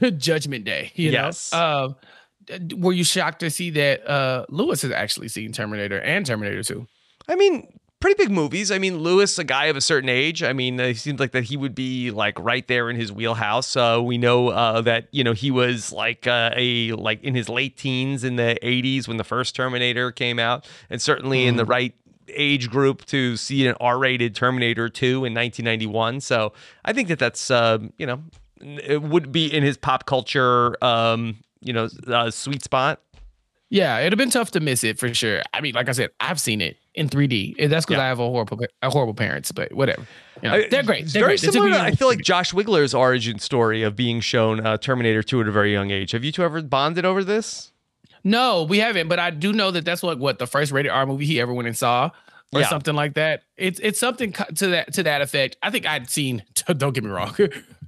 [0.00, 0.90] and Judgment Day.
[0.96, 1.52] You Yes.
[1.52, 1.58] Know?
[1.58, 6.64] Uh, were you shocked to see that uh, Louis has actually seen Terminator and Terminator
[6.64, 6.84] 2?
[7.28, 7.68] I mean,
[8.06, 8.70] pretty big movies.
[8.70, 10.40] I mean, Louis, a guy of a certain age.
[10.40, 13.74] I mean, it seems like that he would be like right there in his wheelhouse.
[13.74, 17.48] Uh, we know uh, that you know he was like uh, a like in his
[17.48, 21.64] late teens in the '80s when the first Terminator came out, and certainly in the
[21.64, 21.96] right
[22.28, 26.20] age group to see an R-rated Terminator 2 in 1991.
[26.20, 26.52] So
[26.84, 28.22] I think that that's uh, you know
[28.60, 33.00] it would be in his pop culture um, you know uh, sweet spot.
[33.68, 35.42] Yeah, it'd have been tough to miss it for sure.
[35.52, 37.68] I mean, like I said, I've seen it in 3D.
[37.68, 38.04] That's because Yeah.
[38.04, 40.06] I have a horrible, a horrible parents, but whatever.
[40.42, 41.06] You know, I- they're great.
[41.06, 41.40] They're very great.
[41.52, 41.70] Similar.
[41.72, 45.48] To, I feel like Josh Wigler's origin story of being shown uh, Terminator 2 at
[45.48, 46.12] a very young age.
[46.12, 47.72] Have you two ever bonded over this?
[48.24, 51.06] No, we haven't, but I do know that that's what what the first rated R
[51.06, 52.10] movie he ever went and saw,
[52.52, 52.68] or Yeah.
[52.68, 53.42] something like that.
[53.56, 55.56] It's it's something to that to that effect.
[55.62, 56.42] I think I'd seen.
[56.76, 57.36] Don't get me wrong,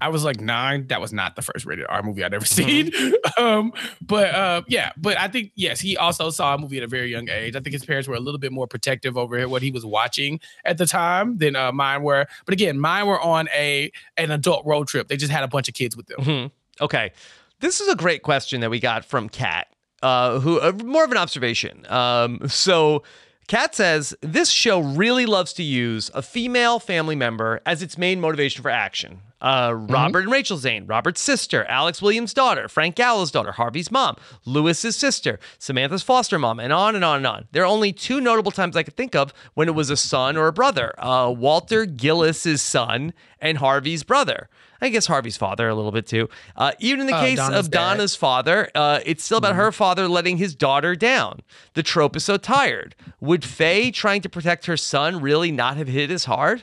[0.01, 0.87] I was like nine.
[0.89, 2.93] That was not the first rated R movie I'd ever seen.
[3.39, 6.87] um, but uh, yeah, but I think yes, he also saw a movie at a
[6.87, 7.57] very young age.
[7.57, 10.41] I think his parents were a little bit more protective over what he was watching
[10.65, 12.27] at the time than uh, mine were.
[12.45, 15.09] But again, mine were on a an adult road trip.
[15.09, 16.21] They just had a bunch of kids with them.
[16.21, 16.51] Mhm.
[16.81, 17.13] Okay.
[17.61, 19.67] This is a great question that we got from Kat,
[20.03, 21.85] uh, who uh, more of an observation.
[21.91, 23.03] Um, so
[23.49, 28.21] Kat says this show really loves to use a female family member as its main
[28.21, 29.23] motivation for action.
[29.41, 34.17] Uh, Robert and Rachel Zane, Robert's sister, Alex Williams' daughter, Frank Gallo's daughter, Harvey's mom,
[34.45, 37.47] Louis's sister, Samantha's foster mom, and on and on and on.
[37.53, 40.37] There are only two notable times I could think of when it was a son
[40.37, 40.93] or a brother.
[40.99, 44.49] Uh, Walter Gillis's son and Harvey's brother.
[44.81, 46.29] I guess Harvey's father a little bit too.
[46.57, 47.79] Uh, even in the Uh, case Donna's of dad.
[47.79, 51.41] Donna's father, uh, it's still about her father letting his daughter down.
[51.75, 52.95] The trope is so tired.
[53.21, 56.63] Would Faye trying to protect her son really not have hit as hard?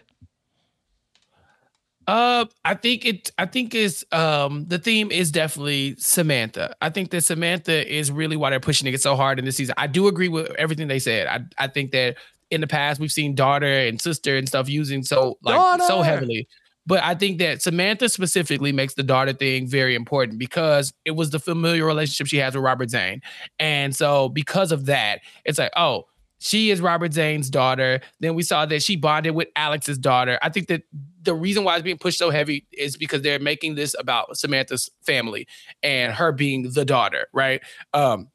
[2.08, 3.32] Uh, I think it.
[3.38, 6.76] I think is um the theme is definitely Samantha.
[6.82, 9.76] I think that Samantha is really why they're pushing it so hard in this season.
[9.78, 11.28] I do agree with everything they said.
[11.28, 12.18] I I think that
[12.52, 16.48] in the past we've seen daughter and sister and stuff using so like so heavily.
[16.88, 21.32] But I think that Samantha specifically makes the daughter thing very important because it was
[21.32, 23.22] the familiar relationship she has with Robert Zane.
[23.58, 26.06] And so because of that, it's like, oh,
[26.38, 28.02] she is Robert Zane's daughter.
[28.20, 30.38] Then we saw that she bonded with Alex's daughter.
[30.44, 30.84] I think that
[31.26, 34.90] the reason why it's being pushed so heavy is because they're making this about Samantha's
[35.06, 35.48] family
[35.84, 37.62] and her being the daughter, right?
[37.94, 38.30] Um,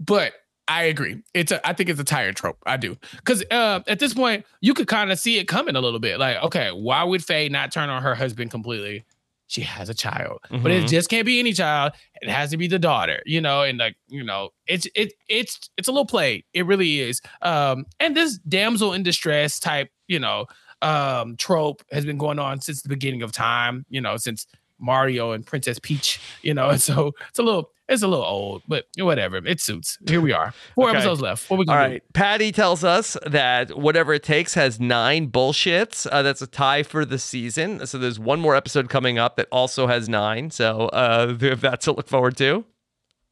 [0.00, 0.32] but
[0.68, 1.22] I agree.
[1.34, 2.58] It's a I think it's a tired trope.
[2.66, 2.96] I do.
[3.16, 6.18] Because uh at this point, you could kind of see it coming a little bit.
[6.18, 9.04] Like, okay, why would Faye not turn on her husband completely?
[9.46, 10.40] She has a child.
[10.50, 10.88] But it Mhm.
[10.88, 11.94] just can't be any child.
[12.20, 15.70] It has to be the daughter, you know, and like, you know, it's it it's
[15.78, 16.44] it's a little play.
[16.52, 17.22] It really is.
[17.40, 20.46] Um, and this damsel in distress type, you know,
[20.82, 24.46] um trope has been going on since the beginning of time, you know, since
[24.78, 28.62] Mario and Princess Peach, you know, and so it's a little it's a little old,
[28.68, 29.38] but whatever.
[29.38, 29.96] It suits.
[30.06, 30.52] Here we are.
[30.74, 30.98] Four Okay.
[30.98, 31.48] episodes left.
[31.48, 32.02] What we All gonna right.
[32.12, 36.06] Patty tells us that Whatever It Takes has nine bullshits.
[36.12, 37.86] Uh, that's a tie for the season.
[37.86, 40.50] So there's one more episode coming up that also has nine.
[40.50, 42.66] So uh, that's to look forward to.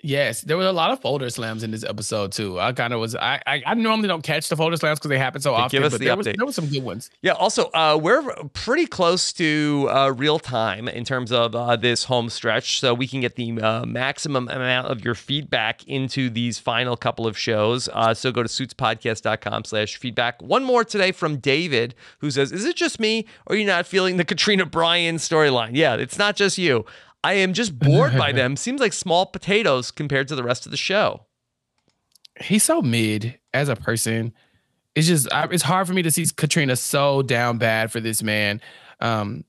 [0.06, 2.60] Yes, there were a lot of folder slams in this episode too.
[2.60, 3.16] I kind of was.
[3.16, 5.76] I, I I normally don't catch the folder slams because they happen so Yeah, often.
[5.78, 6.36] give us but the there was update.
[6.36, 7.10] there were some good ones.
[7.22, 7.32] Yeah.
[7.32, 8.22] Also, uh, we're
[8.54, 13.08] pretty close to uh, real time in terms of uh, this home stretch, so we
[13.08, 17.88] can get the uh, maximum amount of your feedback into these final couple of shows.
[17.92, 20.40] Uh, so go to suitspodcast.com/slash feedback.
[20.40, 23.86] One more today from David, who says, "Is it just me, or are you not
[23.86, 25.70] feeling the Katrina Brian storyline?
[25.74, 26.84] Yeah, it's not just you.
[27.26, 28.56] I am just bored by them.
[28.56, 31.26] Seems like small potatoes compared to the rest of the show."
[32.40, 34.32] He's so mid as a person.
[34.94, 38.22] It's just I, it's hard for me to see Katrina so down bad for this
[38.22, 38.60] man.
[39.00, 39.44] Um,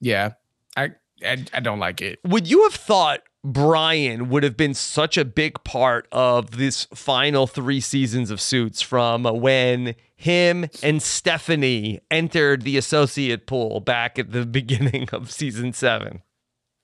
[0.00, 0.32] yeah,
[0.76, 0.90] I
[1.24, 2.20] I, I don't like it.
[2.24, 7.46] would you have thought Brian would have been such a big part of this final
[7.46, 14.32] three seasons of Suits from when him and Stephanie entered the associate pool back at
[14.32, 16.22] the beginning of season seven?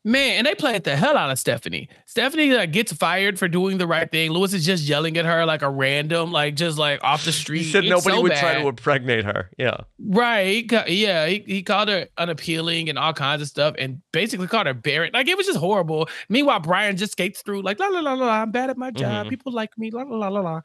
[0.06, 1.88] Man, and they played the hell out of Stephanie.
[2.04, 4.32] Stephanie like gets fired for doing the right thing.
[4.32, 7.62] Louis is just yelling at her like a random, like just like off the street.
[7.62, 8.40] He said It's nobody so would bad.
[8.40, 9.48] try to impregnate her.
[9.56, 9.78] Yeah.
[9.98, 10.70] Right.
[10.88, 11.26] Yeah.
[11.26, 15.10] He, he called her unappealing and all kinds of stuff and basically called her barren.
[15.14, 16.08] Like it was just horrible.
[16.28, 18.90] Meanwhile, Brian just skates through like, la, la, la, la, la, I'm bad at my
[18.90, 19.26] job.
[19.26, 19.30] Mhm.
[19.30, 19.90] People like me.
[19.90, 20.60] La, la, la, la, la.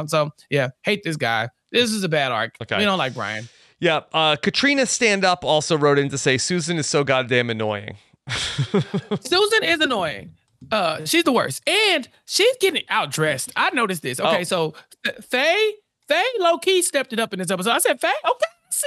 [0.00, 1.50] Um, so yeah, hate this guy.
[1.70, 2.56] This is a bad arc.
[2.60, 2.78] Okay.
[2.78, 3.48] We don't like Brian.
[3.78, 4.00] Yeah.
[4.12, 7.96] Uh, Katrina Stand Up also wrote in to say Susan is so goddamn annoying.
[9.20, 10.34] Susan is annoying.
[10.70, 13.50] Uh, she's the worst, and she's getting outdressed.
[13.56, 14.20] I noticed this.
[14.20, 14.44] Okay, Oh.
[14.44, 14.74] so
[15.20, 15.72] Faye,
[16.06, 17.70] Faye, low key stepped it up in this episode.
[17.70, 18.86] I said, Faye, okay, see,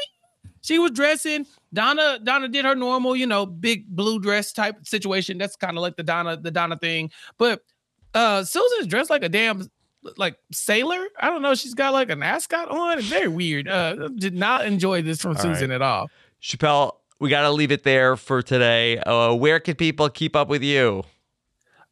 [0.61, 1.45] she was dressing.
[1.73, 5.37] Donna, Donna did her normal, you know, big blue dress type situation.
[5.37, 7.11] That's kind of like the Donna, the Donna thing.
[7.37, 7.61] But
[8.13, 9.69] uh, Susan's dressed like a damn
[10.15, 11.05] like sailor.
[11.19, 11.55] I don't know.
[11.55, 12.99] She's got like an ascot on.
[12.99, 13.67] It's very weird.
[13.67, 15.75] Uh, did not enjoy this from All Susan right.
[15.75, 16.09] at all.
[16.39, 18.97] Chappell, we got to leave it there for today.
[18.99, 21.03] Uh, where can people keep up with you?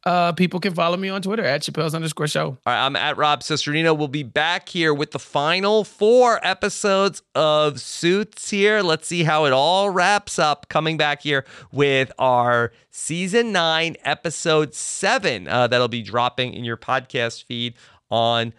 [0.04, 2.48] Uh, people can follow me on Twitter at Chappell's underscore show.
[2.48, 3.96] All right, I'm at Rob Cesternino.
[3.96, 8.82] We'll be back here with the final four episodes of Suits here.
[8.82, 10.68] Let's see how it all wraps up.
[10.68, 16.76] Coming back here with our season nine, episode seven, uh, that'll be dropping in your
[16.76, 17.72] podcast feed
[18.10, 18.52] on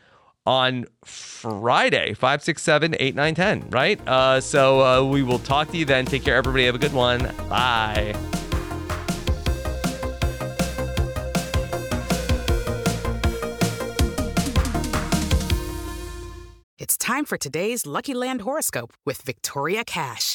[0.45, 4.07] on Friday, 5, 6, 7, 8, 9, 10, right?
[4.07, 6.05] Uh, so uh, we will talk to you then.
[6.05, 6.65] Take care, everybody.
[6.65, 7.31] Have a good one.
[7.49, 8.15] Bye.
[16.77, 20.34] It's time for today's Lucky Land horoscope with Victoria Cash.